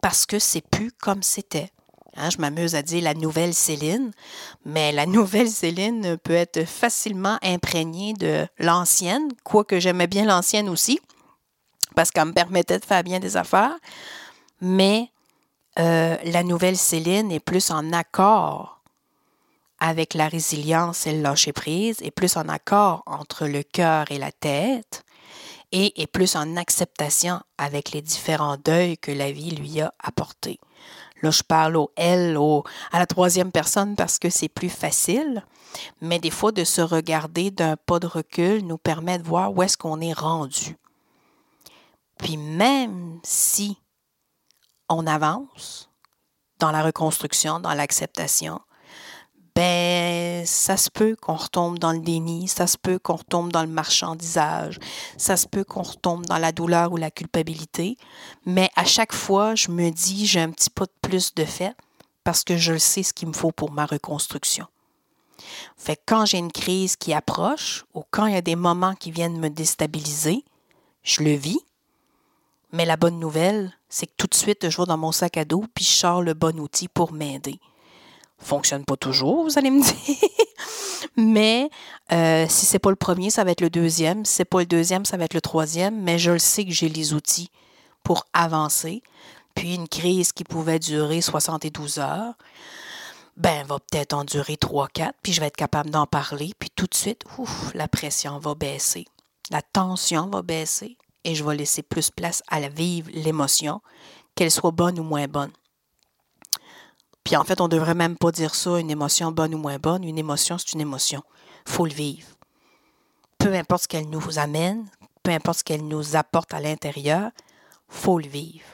parce 0.00 0.26
que 0.26 0.38
c'est 0.38 0.66
plus 0.66 0.92
comme 0.92 1.22
c'était. 1.22 1.70
Hein, 2.16 2.30
je 2.30 2.38
m'amuse 2.38 2.74
à 2.74 2.82
dire 2.82 3.04
la 3.04 3.14
nouvelle 3.14 3.54
Céline, 3.54 4.10
mais 4.64 4.92
la 4.92 5.06
nouvelle 5.16 5.48
Céline 5.48 6.16
peut 6.18 6.34
être 6.34 6.64
facilement 6.64 7.38
imprégnée 7.42 8.14
de 8.14 8.46
l'ancienne, 8.58 9.28
quoique 9.44 9.78
j'aimais 9.78 10.06
bien 10.06 10.24
l'ancienne 10.24 10.68
aussi, 10.68 11.00
parce 11.94 12.10
qu'elle 12.10 12.26
me 12.26 12.32
permettait 12.32 12.78
de 12.78 12.84
faire 12.84 13.04
bien 13.04 13.20
des 13.20 13.36
affaires. 13.36 13.76
Mais 14.60 15.10
euh, 15.78 16.16
la 16.24 16.42
nouvelle 16.42 16.76
Céline 16.76 17.30
est 17.30 17.40
plus 17.40 17.70
en 17.70 17.92
accord 17.92 18.80
avec 19.78 20.12
la 20.14 20.28
résilience 20.28 21.06
et 21.06 21.12
le 21.12 21.22
lâcher-prise, 21.22 22.02
est 22.02 22.10
plus 22.10 22.36
en 22.36 22.48
accord 22.48 23.02
entre 23.06 23.46
le 23.46 23.62
cœur 23.62 24.10
et 24.10 24.18
la 24.18 24.30
tête, 24.30 25.04
et 25.72 26.00
est 26.00 26.06
plus 26.06 26.36
en 26.36 26.56
acceptation 26.56 27.40
avec 27.58 27.92
les 27.92 28.02
différents 28.02 28.56
deuils 28.56 28.98
que 28.98 29.12
la 29.12 29.30
vie 29.30 29.50
lui 29.50 29.80
a 29.80 29.94
apportés. 29.98 30.58
Là, 31.22 31.30
je 31.30 31.42
parle 31.42 31.76
au 31.76 31.90
elle, 31.96 32.36
au, 32.38 32.64
à 32.92 32.98
la 32.98 33.06
troisième 33.06 33.52
personne 33.52 33.94
parce 33.94 34.18
que 34.18 34.30
c'est 34.30 34.48
plus 34.48 34.70
facile, 34.70 35.44
mais 36.00 36.18
des 36.18 36.30
fois, 36.30 36.52
de 36.52 36.64
se 36.64 36.80
regarder 36.80 37.50
d'un 37.50 37.76
pas 37.76 37.98
de 38.00 38.06
recul 38.06 38.64
nous 38.66 38.78
permet 38.78 39.18
de 39.18 39.24
voir 39.24 39.52
où 39.52 39.62
est-ce 39.62 39.76
qu'on 39.76 40.00
est 40.00 40.14
rendu. 40.14 40.76
Puis 42.18 42.36
même 42.36 43.20
si 43.22 43.78
on 44.88 45.06
avance 45.06 45.90
dans 46.58 46.70
la 46.70 46.82
reconstruction, 46.82 47.60
dans 47.60 47.74
l'acceptation, 47.74 48.60
ben 49.54 50.44
ça 50.46 50.76
se 50.76 50.90
peut 50.90 51.16
qu'on 51.20 51.34
retombe 51.34 51.78
dans 51.78 51.92
le 51.92 52.00
déni, 52.00 52.48
ça 52.48 52.66
se 52.66 52.76
peut 52.78 52.98
qu'on 52.98 53.16
retombe 53.16 53.52
dans 53.52 53.62
le 53.62 53.68
marchandisage, 53.68 54.78
ça 55.16 55.36
se 55.36 55.46
peut 55.46 55.64
qu'on 55.64 55.82
retombe 55.82 56.26
dans 56.26 56.38
la 56.38 56.52
douleur 56.52 56.92
ou 56.92 56.96
la 56.96 57.10
culpabilité, 57.10 57.96
mais 58.46 58.70
à 58.76 58.84
chaque 58.84 59.12
fois, 59.12 59.54
je 59.54 59.70
me 59.70 59.90
dis 59.90 60.26
j'ai 60.26 60.40
un 60.40 60.50
petit 60.50 60.70
peu 60.70 60.84
de 60.84 61.08
plus 61.08 61.34
de 61.34 61.44
fait 61.44 61.74
parce 62.24 62.44
que 62.44 62.56
je 62.56 62.76
sais 62.76 63.02
ce 63.02 63.12
qu'il 63.12 63.28
me 63.28 63.32
faut 63.32 63.52
pour 63.52 63.70
ma 63.70 63.86
reconstruction. 63.86 64.66
Fait 65.76 65.96
que 65.96 66.02
quand 66.06 66.26
j'ai 66.26 66.38
une 66.38 66.52
crise 66.52 66.96
qui 66.96 67.14
approche 67.14 67.84
ou 67.94 68.02
quand 68.10 68.26
il 68.26 68.34
y 68.34 68.36
a 68.36 68.42
des 68.42 68.56
moments 68.56 68.94
qui 68.94 69.10
viennent 69.10 69.38
me 69.38 69.48
déstabiliser, 69.48 70.44
je 71.02 71.22
le 71.22 71.32
vis. 71.32 71.60
Mais 72.72 72.84
la 72.84 72.96
bonne 72.96 73.18
nouvelle, 73.18 73.72
c'est 73.88 74.06
que 74.06 74.12
tout 74.16 74.26
de 74.26 74.34
suite, 74.34 74.68
je 74.68 74.76
vais 74.76 74.86
dans 74.86 74.98
mon 74.98 75.12
sac 75.12 75.38
à 75.38 75.44
dos 75.44 75.64
puis 75.74 75.84
je 75.84 75.90
sors 75.90 76.22
le 76.22 76.34
bon 76.34 76.60
outil 76.60 76.88
pour 76.88 77.12
m'aider 77.12 77.58
fonctionne 78.40 78.84
pas 78.84 78.96
toujours, 78.96 79.44
vous 79.44 79.58
allez 79.58 79.70
me 79.70 79.82
dire. 80.06 80.28
mais 81.16 81.70
euh, 82.12 82.46
si 82.48 82.66
c'est 82.66 82.78
pas 82.78 82.90
le 82.90 82.96
premier, 82.96 83.30
ça 83.30 83.44
va 83.44 83.52
être 83.52 83.60
le 83.60 83.70
deuxième. 83.70 84.24
Si 84.24 84.34
c'est 84.34 84.44
pas 84.44 84.60
le 84.60 84.66
deuxième, 84.66 85.04
ça 85.04 85.16
va 85.16 85.24
être 85.24 85.34
le 85.34 85.40
troisième. 85.40 86.00
Mais 86.02 86.18
je 86.18 86.32
le 86.32 86.38
sais 86.38 86.64
que 86.64 86.72
j'ai 86.72 86.88
les 86.88 87.12
outils 87.12 87.50
pour 88.02 88.26
avancer. 88.32 89.02
Puis 89.54 89.74
une 89.74 89.88
crise 89.88 90.32
qui 90.32 90.44
pouvait 90.44 90.78
durer 90.78 91.20
72 91.20 91.98
heures, 91.98 92.34
ben, 93.36 93.66
va 93.66 93.78
peut-être 93.78 94.12
en 94.12 94.24
durer 94.24 94.54
3-4, 94.54 95.12
puis 95.22 95.32
je 95.32 95.40
vais 95.40 95.46
être 95.46 95.56
capable 95.56 95.90
d'en 95.90 96.06
parler. 96.06 96.52
Puis 96.58 96.70
tout 96.74 96.86
de 96.86 96.94
suite, 96.94 97.22
ouf, 97.38 97.72
la 97.74 97.88
pression 97.88 98.38
va 98.38 98.54
baisser. 98.54 99.06
La 99.50 99.62
tension 99.62 100.28
va 100.28 100.42
baisser 100.42 100.96
et 101.24 101.34
je 101.34 101.44
vais 101.44 101.56
laisser 101.56 101.82
plus 101.82 102.10
place 102.10 102.42
à 102.48 102.60
la 102.60 102.68
vivre 102.68 103.10
l'émotion, 103.12 103.80
qu'elle 104.34 104.50
soit 104.50 104.70
bonne 104.70 104.98
ou 104.98 105.02
moins 105.02 105.26
bonne. 105.26 105.50
Puis 107.24 107.36
en 107.36 107.44
fait, 107.44 107.60
on 107.60 107.64
ne 107.64 107.70
devrait 107.70 107.94
même 107.94 108.16
pas 108.16 108.32
dire 108.32 108.54
ça, 108.54 108.78
une 108.78 108.90
émotion 108.90 109.32
bonne 109.32 109.54
ou 109.54 109.58
moins 109.58 109.78
bonne. 109.78 110.04
Une 110.04 110.18
émotion, 110.18 110.58
c'est 110.58 110.72
une 110.72 110.80
émotion. 110.80 111.22
Il 111.66 111.72
faut 111.72 111.86
le 111.86 111.92
vivre. 111.92 112.28
Peu 113.38 113.54
importe 113.54 113.84
ce 113.84 113.88
qu'elle 113.88 114.08
nous 114.08 114.38
amène, 114.38 114.86
peu 115.22 115.30
importe 115.30 115.58
ce 115.58 115.64
qu'elle 115.64 115.86
nous 115.86 116.16
apporte 116.16 116.52
à 116.54 116.60
l'intérieur, 116.60 117.30
faut 117.88 118.18
le 118.18 118.28
vivre. 118.28 118.66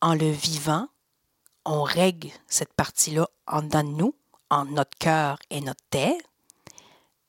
En 0.00 0.14
le 0.14 0.30
vivant, 0.30 0.88
on 1.64 1.82
règle 1.82 2.30
cette 2.46 2.72
partie-là 2.74 3.28
en 3.46 3.62
dedans 3.62 3.84
de 3.84 3.88
nous, 3.88 4.14
en 4.50 4.64
notre 4.66 4.96
cœur 4.98 5.38
et 5.50 5.60
notre 5.60 5.82
tête, 5.90 6.24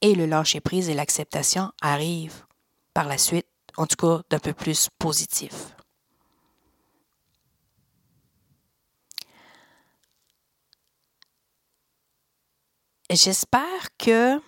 et 0.02 0.14
le 0.14 0.26
lâcher-prise 0.26 0.90
et 0.90 0.94
l'acceptation 0.94 1.72
arrivent 1.82 2.46
par 2.94 3.08
la 3.08 3.18
suite, 3.18 3.48
en 3.78 3.88
tout 3.88 3.96
cas 3.96 4.22
d'un 4.30 4.40
peu 4.40 4.54
plus 4.54 4.90
positif. 5.00 5.75
J'espère 13.10 13.96
que 13.98 14.42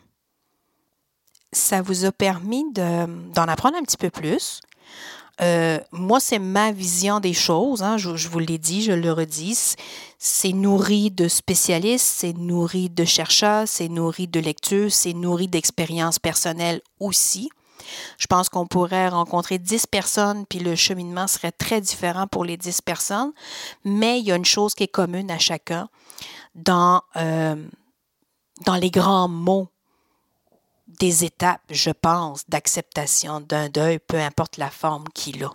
ça 1.52 1.82
vous 1.82 2.06
a 2.06 2.12
permis 2.12 2.65
d'en 2.74 3.48
apprendre 3.48 3.78
un 3.78 3.84
petit 3.84 3.98
peu 3.98 4.10
plus. 4.10 4.62
Euh, 5.39 5.80
moi, 5.91 6.20
c'est 6.20 6.39
ma 6.39 6.72
vision 6.72 7.20
des 7.20 7.34
choses. 7.34 7.84
Hein. 7.84 7.98
je, 7.98 8.28
vous 8.28 8.39
l'ai 8.39 8.58
dit, 8.58 8.82
je 8.82 8.91
le 8.91 9.12
redis. 9.12 9.76
C'est 10.17 10.54
nourri 10.54 11.12
de 11.12 11.28
spécialistes, 11.28 12.08
c'est 12.08 12.34
nourri 12.34 12.90
de 12.90 13.06
chercheurs, 13.06 13.67
c'est 13.67 13.88
nourri 13.88 14.27
de 14.27 14.40
lectures, 14.40 14.92
c'est 14.92 15.13
nourri 15.13 15.48
d'expériences 15.48 16.17
personnelles 16.17 16.82
aussi. 17.00 17.50
Je 18.17 18.25
pense 18.25 18.50
qu'on 18.50 18.65
pourrait 18.65 19.10
rencontrer 19.10 19.60
10 19.60 19.86
personnes, 19.86 20.46
puis 20.48 20.60
le 20.60 20.75
cheminement 20.75 21.27
serait 21.27 21.52
très 21.52 21.79
différent 21.82 22.25
pour 22.25 22.44
les 22.44 22.58
10 22.58 22.82
personnes, 22.82 23.32
mais 23.86 24.19
il 24.19 24.25
y 24.25 24.32
a 24.32 24.36
une 24.36 24.44
chose 24.44 24.73
qui 24.73 24.84
est 24.84 24.88
commune 24.88 25.29
à 25.29 25.38
chacun 25.38 25.88
dans, 26.56 27.04
euh, 27.15 27.56
dans 28.66 28.76
les 28.76 28.92
grands 28.92 29.28
mots 29.28 29.70
des 30.88 31.26
étapes, 31.26 31.62
je 31.70 31.92
pense, 31.92 32.48
d'acceptation 32.48 33.42
d'un 33.42 33.70
deuil, 33.70 34.00
peu 34.00 34.20
importe 34.20 34.58
la 34.58 34.70
forme 34.70 35.06
qu'il 35.14 35.44
a. 35.44 35.52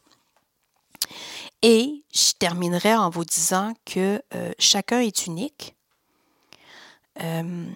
Et 1.63 2.05
je 2.13 2.33
terminerai 2.39 2.95
en 2.95 3.11
vous 3.11 3.25
disant 3.25 3.73
que 3.85 4.23
euh, 4.35 4.53
chacun 4.59 5.01
est 5.01 5.27
unique. 5.27 5.75
Euh, 7.21 7.71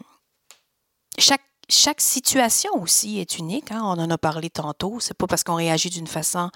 chaque, 1.19 1.45
chaque, 1.69 2.01
situation 2.01 2.71
aussi 2.81 3.19
est 3.19 3.39
unique. 3.39 3.71
Hein. 3.71 3.81
On 3.83 3.99
en 3.99 4.11
a 4.11 4.19
parlé 4.19 4.51
tantôt. 4.51 5.01
C'est 5.01 5.15
pas 5.15 5.27
parce 5.27 5.45
qu'on 5.45 5.55
réagit 5.55 5.91
d'une 5.91 6.07
façon 6.07 6.51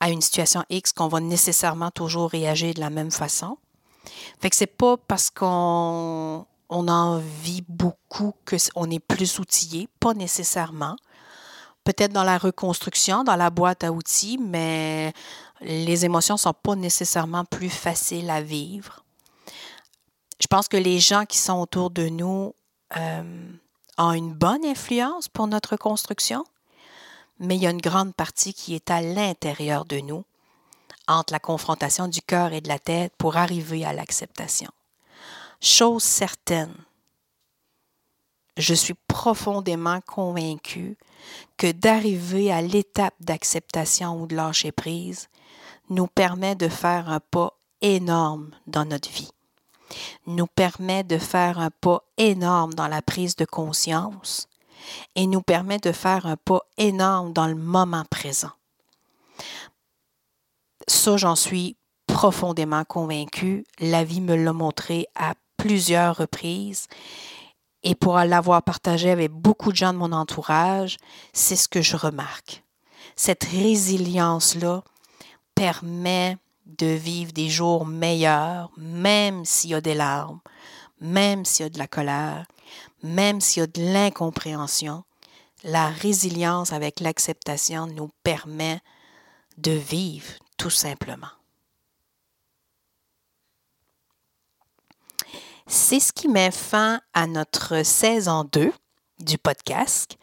à 0.00 0.10
une 0.10 0.20
situation 0.20 0.64
X 0.68 0.92
qu'on 0.92 1.08
va 1.08 1.20
nécessairement 1.20 1.90
toujours 1.90 2.30
réagir 2.30 2.74
de 2.74 2.80
la 2.80 2.90
même 2.90 3.10
façon. 3.10 3.56
Fait 4.40 4.50
que 4.50 4.56
c'est 4.56 4.66
pas 4.66 4.96
parce 4.96 5.30
qu'on 5.30 6.46
on 6.72 6.88
en 6.88 7.18
vit 7.18 7.62
beaucoup 7.68 8.32
qu'on 8.46 8.90
est 8.90 8.98
plus 8.98 9.38
outillé, 9.38 9.88
pas 10.00 10.14
nécessairement. 10.14 10.96
Peut-être 11.84 12.12
dans 12.12 12.24
la 12.24 12.38
reconstruction, 12.38 13.24
dans 13.24 13.36
la 13.36 13.50
boîte 13.50 13.84
à 13.84 13.92
outils, 13.92 14.38
mais 14.38 15.12
les 15.60 16.04
émotions 16.06 16.36
ne 16.36 16.40
sont 16.40 16.54
pas 16.54 16.74
nécessairement 16.74 17.44
plus 17.44 17.68
faciles 17.68 18.30
à 18.30 18.40
vivre. 18.40 19.04
Je 20.40 20.46
pense 20.46 20.66
que 20.66 20.78
les 20.78 20.98
gens 20.98 21.26
qui 21.26 21.36
sont 21.36 21.60
autour 21.60 21.90
de 21.90 22.08
nous 22.08 22.54
euh, 22.96 23.50
ont 23.98 24.12
une 24.12 24.32
bonne 24.32 24.64
influence 24.64 25.28
pour 25.28 25.48
notre 25.48 25.76
construction, 25.76 26.44
mais 27.38 27.56
il 27.56 27.62
y 27.62 27.66
a 27.66 27.70
une 27.70 27.80
grande 27.80 28.14
partie 28.14 28.54
qui 28.54 28.74
est 28.74 28.90
à 28.90 29.02
l'intérieur 29.02 29.84
de 29.84 30.00
nous, 30.00 30.24
entre 31.06 31.34
la 31.34 31.40
confrontation 31.40 32.08
du 32.08 32.22
cœur 32.22 32.52
et 32.54 32.62
de 32.62 32.68
la 32.68 32.78
tête 32.78 33.12
pour 33.18 33.36
arriver 33.36 33.84
à 33.84 33.92
l'acceptation. 33.92 34.70
Chose 35.64 36.02
certaine, 36.02 36.74
je 38.56 38.74
suis 38.74 38.96
profondément 39.06 40.00
convaincue 40.00 40.98
que 41.56 41.70
d'arriver 41.70 42.50
à 42.50 42.60
l'étape 42.60 43.14
d'acceptation 43.20 44.20
ou 44.20 44.26
de 44.26 44.34
lâcher 44.34 44.72
prise 44.72 45.28
nous 45.88 46.08
permet 46.08 46.56
de 46.56 46.66
faire 46.66 47.08
un 47.08 47.20
pas 47.20 47.56
énorme 47.80 48.50
dans 48.66 48.84
notre 48.84 49.08
vie, 49.08 49.30
nous 50.26 50.48
permet 50.48 51.04
de 51.04 51.16
faire 51.16 51.60
un 51.60 51.70
pas 51.70 52.02
énorme 52.16 52.74
dans 52.74 52.88
la 52.88 53.00
prise 53.00 53.36
de 53.36 53.44
conscience 53.44 54.48
et 55.14 55.28
nous 55.28 55.42
permet 55.42 55.78
de 55.78 55.92
faire 55.92 56.26
un 56.26 56.36
pas 56.36 56.62
énorme 56.76 57.32
dans 57.32 57.46
le 57.46 57.54
moment 57.54 58.04
présent. 58.10 58.50
Ça, 60.88 61.16
j'en 61.16 61.36
suis 61.36 61.76
profondément 62.08 62.84
convaincue. 62.84 63.64
La 63.78 64.02
vie 64.02 64.20
me 64.20 64.34
l'a 64.34 64.52
montré 64.52 65.06
à 65.14 65.34
plusieurs 65.62 66.16
reprises. 66.16 66.88
Et 67.84 67.94
pour 67.94 68.16
l'avoir 68.18 68.64
partagé 68.64 69.10
avec 69.10 69.30
beaucoup 69.30 69.70
de 69.70 69.76
gens 69.76 69.92
de 69.92 69.98
mon 69.98 70.10
entourage, 70.10 70.96
c'est 71.32 71.54
ce 71.54 71.68
que 71.68 71.82
je 71.82 71.96
remarque. 71.96 72.64
Cette 73.14 73.44
résilience-là 73.44 74.82
permet 75.54 76.36
de 76.66 76.86
vivre 76.86 77.32
des 77.32 77.48
jours 77.48 77.86
meilleurs, 77.86 78.72
même 78.76 79.44
s'il 79.44 79.70
y 79.70 79.74
a 79.74 79.80
des 79.80 79.94
larmes, 79.94 80.40
même 81.00 81.44
s'il 81.44 81.64
y 81.64 81.66
a 81.66 81.70
de 81.70 81.78
la 81.78 81.86
colère, 81.86 82.46
même 83.04 83.40
s'il 83.40 83.60
y 83.60 83.64
a 83.64 83.66
de 83.68 83.92
l'incompréhension. 83.92 85.04
La 85.62 85.90
résilience 85.90 86.72
avec 86.72 86.98
l'acceptation 86.98 87.86
nous 87.86 88.10
permet 88.24 88.80
de 89.58 89.72
vivre 89.72 90.32
tout 90.56 90.70
simplement. 90.70 91.41
C'est 95.74 96.00
ce 96.00 96.12
qui 96.12 96.28
met 96.28 96.50
fin 96.50 97.00
à 97.14 97.26
notre 97.26 97.82
saison 97.82 98.46
2 98.52 98.74
du 99.20 99.38
podcast. 99.38 100.18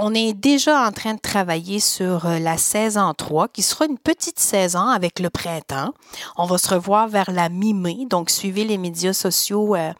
On 0.00 0.12
est 0.14 0.32
déjà 0.32 0.84
en 0.84 0.90
train 0.90 1.14
de 1.14 1.20
travailler 1.20 1.78
sur 1.78 2.26
euh, 2.26 2.40
la 2.40 2.58
saison 2.58 3.14
3, 3.16 3.46
qui 3.46 3.62
sera 3.62 3.86
une 3.86 3.98
petite 3.98 4.40
saison 4.40 4.88
avec 4.88 5.20
le 5.20 5.30
printemps. 5.30 5.94
On 6.36 6.44
va 6.44 6.58
se 6.58 6.74
revoir 6.74 7.06
vers 7.06 7.30
la 7.30 7.48
mi-mai, 7.48 8.06
donc 8.10 8.30
suivez 8.30 8.64
les 8.64 8.78
médias 8.78 9.12
sociaux 9.12 9.76
euh, 9.76 9.92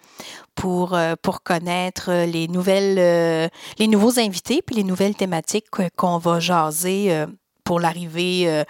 pour, 0.56 0.94
euh, 0.94 1.14
pour 1.22 1.44
connaître 1.44 2.10
les 2.24 2.48
nouveaux 2.48 4.18
invités 4.18 4.60
puis 4.60 4.74
les 4.74 4.84
nouvelles 4.84 5.14
thématiques 5.14 5.68
qu'on 5.94 6.18
va 6.18 6.40
jaser 6.40 7.26
pour 7.62 7.78
l'arrivée 7.78 8.64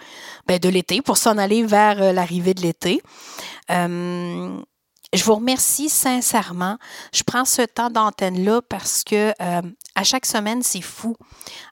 ben, 0.47 0.59
de 0.59 0.69
l'été, 0.69 1.01
pour 1.01 1.17
s'en 1.17 1.39
aller 1.39 1.63
vers 1.63 2.13
l'arrivée 2.13 2.53
de 2.53 2.61
l'été. 2.61 3.01
Je 5.13 5.25
vous 5.25 5.35
remercie 5.35 5.89
sincèrement. 5.89 6.77
Je 7.13 7.23
prends 7.23 7.43
ce 7.43 7.63
temps 7.63 7.89
d'antenne-là 7.89 8.61
parce 8.61 9.03
que 9.03 9.33
euh, 9.41 9.61
à 9.93 10.03
chaque 10.05 10.25
semaine, 10.25 10.63
c'est 10.63 10.81
fou. 10.81 11.17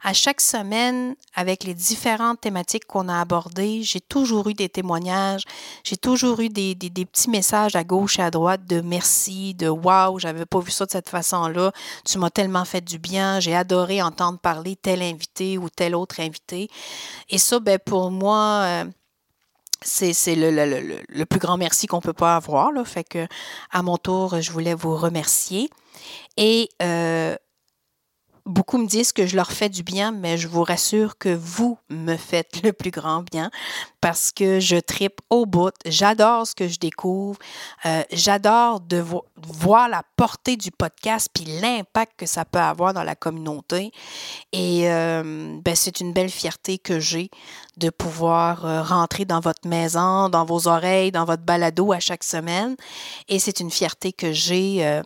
À 0.04 0.12
chaque 0.12 0.42
semaine, 0.42 1.16
avec 1.36 1.64
les 1.64 1.74
différentes 1.74 2.42
thématiques 2.42 2.86
qu'on 2.86 3.08
a 3.08 3.22
abordées, 3.22 3.82
j'ai 3.82 4.02
toujours 4.02 4.50
eu 4.50 4.54
des 4.54 4.68
témoignages, 4.68 5.44
j'ai 5.86 5.96
toujours 5.96 6.42
eu 6.42 6.50
des, 6.50 6.76
des, 6.76 7.06
petits 7.06 7.30
messages 7.30 7.78
à 7.78 7.86
gauche 7.86 8.20
et 8.20 8.22
à 8.22 8.30
droite 8.30 8.66
de 8.66 8.82
merci, 8.82 9.54
de 9.54 9.70
waouh, 9.70 10.20
j'avais 10.20 10.46
pas 10.46 10.60
vu 10.60 10.72
ça 10.72 10.86
de 10.86 10.92
cette 10.92 11.08
façon-là, 11.08 11.72
tu 12.04 12.18
m'as 12.18 12.30
tellement 12.30 12.66
fait 12.66 12.82
du 12.82 13.00
bien, 13.00 13.40
j'ai 13.40 13.56
adoré 13.56 14.02
entendre 14.02 14.38
parler 14.38 14.76
tel 14.76 15.02
invité 15.02 15.58
ou 15.58 15.70
tel 15.70 15.96
autre 15.96 16.20
invité. 16.20 16.70
Et 17.30 17.38
ça, 17.38 17.60
ben, 17.62 17.80
pour 17.80 18.12
moi, 18.12 18.64
euh, 18.64 18.86
c'est 19.82 20.36
le, 20.36 20.52
le, 20.52 21.02
le, 21.08 21.26
plus 21.26 21.40
grand 21.40 21.58
merci 21.58 21.88
qu'on 21.88 22.02
peut 22.02 22.14
pas 22.14 22.36
avoir. 22.36 22.72
Là. 22.72 22.84
Fait 22.86 23.04
que, 23.04 23.28
à 23.72 23.82
mon 23.82 23.98
tour, 23.98 24.42
je 24.42 24.52
voulais 24.52 24.74
vous 24.74 24.96
remercier. 24.96 25.70
Et 26.38 26.70
euh, 26.82 27.36
beaucoup 28.50 28.80
me 28.80 28.88
disent 28.88 29.14
que 29.14 29.28
je 29.28 29.36
leur 29.36 29.52
fais 29.52 29.70
du 29.70 29.84
bien, 29.84 30.12
mais 30.12 30.38
je 30.38 30.48
vous 30.48 30.64
rassure 30.64 31.18
que 31.18 31.30
vous 31.30 31.78
me 31.90 32.18
faites 32.18 32.64
le 32.64 32.74
plus 32.74 32.90
grand 32.90 33.22
bien 33.22 33.52
parce 34.02 34.32
que 34.32 34.60
je 34.60 34.76
tripe 34.76 35.22
au 35.30 35.46
bout. 35.46 35.74
J'adore 35.86 36.48
ce 36.48 36.56
que 36.56 36.68
je 36.68 36.80
découvre. 36.80 37.38
Euh, 37.86 38.02
j'adore 38.12 38.80
de 38.82 39.04
voir 39.38 39.88
la 39.88 40.04
portée 40.16 40.58
du 40.58 40.72
podcast 40.72 41.30
puis 41.32 41.46
l'impact 41.46 42.14
que 42.18 42.26
ça 42.26 42.44
peut 42.44 42.60
avoir 42.60 42.94
dans 42.94 43.04
la 43.04 43.16
communauté. 43.16 43.92
Et 44.52 44.90
euh, 44.90 45.60
ben, 45.62 45.76
c'est 45.76 46.00
une 46.00 46.12
belle 46.12 46.32
fierté 46.32 46.80
que 46.80 47.00
j'ai 47.00 47.30
de 47.78 47.92
pouvoir 47.92 48.66
euh, 48.66 48.82
rentrer 48.82 49.26
dans 49.26 49.42
votre 49.42 49.68
maison, 49.68 50.28
dans 50.30 50.46
vos 50.46 50.68
oreilles, 50.68 51.12
dans 51.12 51.26
votre 51.26 51.44
balado 51.44 51.92
à 51.92 52.00
chaque 52.00 52.24
semaine. 52.24 52.76
Et 53.28 53.38
c'est 53.38 53.60
une 53.60 53.70
fierté 53.70 54.12
que 54.12 54.34
j'ai 54.34 55.02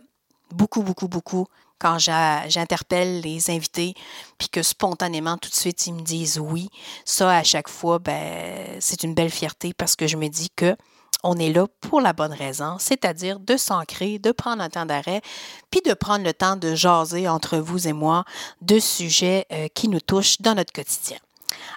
beaucoup, 0.50 0.82
beaucoup, 0.82 1.08
beaucoup 1.08 1.46
quand 1.78 1.98
j'interpelle 1.98 3.20
les 3.20 3.50
invités, 3.50 3.94
puis 4.38 4.48
que 4.48 4.62
spontanément, 4.62 5.36
tout 5.36 5.50
de 5.50 5.54
suite, 5.54 5.86
ils 5.86 5.94
me 5.94 6.02
disent 6.02 6.38
oui. 6.38 6.68
Ça, 7.04 7.36
à 7.36 7.42
chaque 7.42 7.68
fois, 7.68 7.98
ben, 7.98 8.76
c'est 8.80 9.02
une 9.02 9.14
belle 9.14 9.30
fierté 9.30 9.74
parce 9.74 9.96
que 9.96 10.06
je 10.06 10.16
me 10.16 10.28
dis 10.28 10.50
que 10.54 10.76
on 11.24 11.36
est 11.38 11.52
là 11.52 11.66
pour 11.80 12.02
la 12.02 12.12
bonne 12.12 12.34
raison, 12.34 12.76
c'est-à-dire 12.78 13.40
de 13.40 13.56
s'ancrer, 13.56 14.18
de 14.18 14.30
prendre 14.30 14.62
un 14.62 14.68
temps 14.68 14.84
d'arrêt, 14.84 15.22
puis 15.70 15.80
de 15.80 15.94
prendre 15.94 16.22
le 16.22 16.34
temps 16.34 16.56
de 16.56 16.74
jaser 16.74 17.28
entre 17.28 17.56
vous 17.56 17.88
et 17.88 17.94
moi 17.94 18.24
de 18.60 18.78
sujets 18.78 19.46
euh, 19.50 19.68
qui 19.74 19.88
nous 19.88 20.00
touchent 20.00 20.40
dans 20.42 20.54
notre 20.54 20.72
quotidien. 20.72 21.16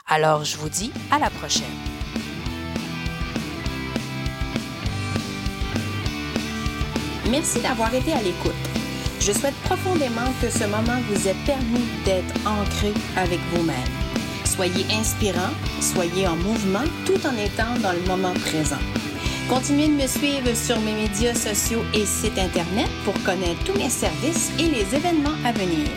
Alors, 0.06 0.44
je 0.44 0.58
vous 0.58 0.70
dis 0.70 0.92
à 1.12 1.18
la 1.18 1.30
prochaine. 1.30 1.66
Merci 7.30 7.60
d'avoir 7.62 7.94
été 7.94 8.14
à 8.14 8.22
l'écoute. 8.22 8.77
Je 9.20 9.32
souhaite 9.32 9.56
profondément 9.64 10.32
que 10.42 10.50
ce 10.50 10.64
moment 10.66 11.00
vous 11.10 11.28
ait 11.28 11.36
permis 11.46 11.86
d'être 12.06 12.34
ancré 12.46 12.94
avec 13.16 13.40
vous-même. 13.54 13.76
Soyez 14.46 14.86
inspirant, 15.00 15.52
soyez 15.82 16.28
en 16.28 16.36
mouvement 16.38 16.86
tout 17.06 17.20
en 17.28 17.36
étant 17.38 17.78
dans 17.82 17.92
le 17.92 18.08
moment 18.08 18.34
présent. 18.34 18.80
Continuez 19.50 19.88
de 19.88 19.94
me 19.94 20.08
suivre 20.08 20.54
sur 20.56 20.80
mes 20.82 20.94
médias 20.94 21.34
sociaux 21.34 21.84
et 21.94 22.06
sites 22.06 22.38
Internet 22.38 22.90
pour 23.06 23.14
connaître 23.24 23.64
tous 23.66 23.78
mes 23.78 23.90
services 23.90 24.52
et 24.60 24.70
les 24.70 24.96
événements 24.96 25.38
à 25.46 25.52
venir. 25.52 25.88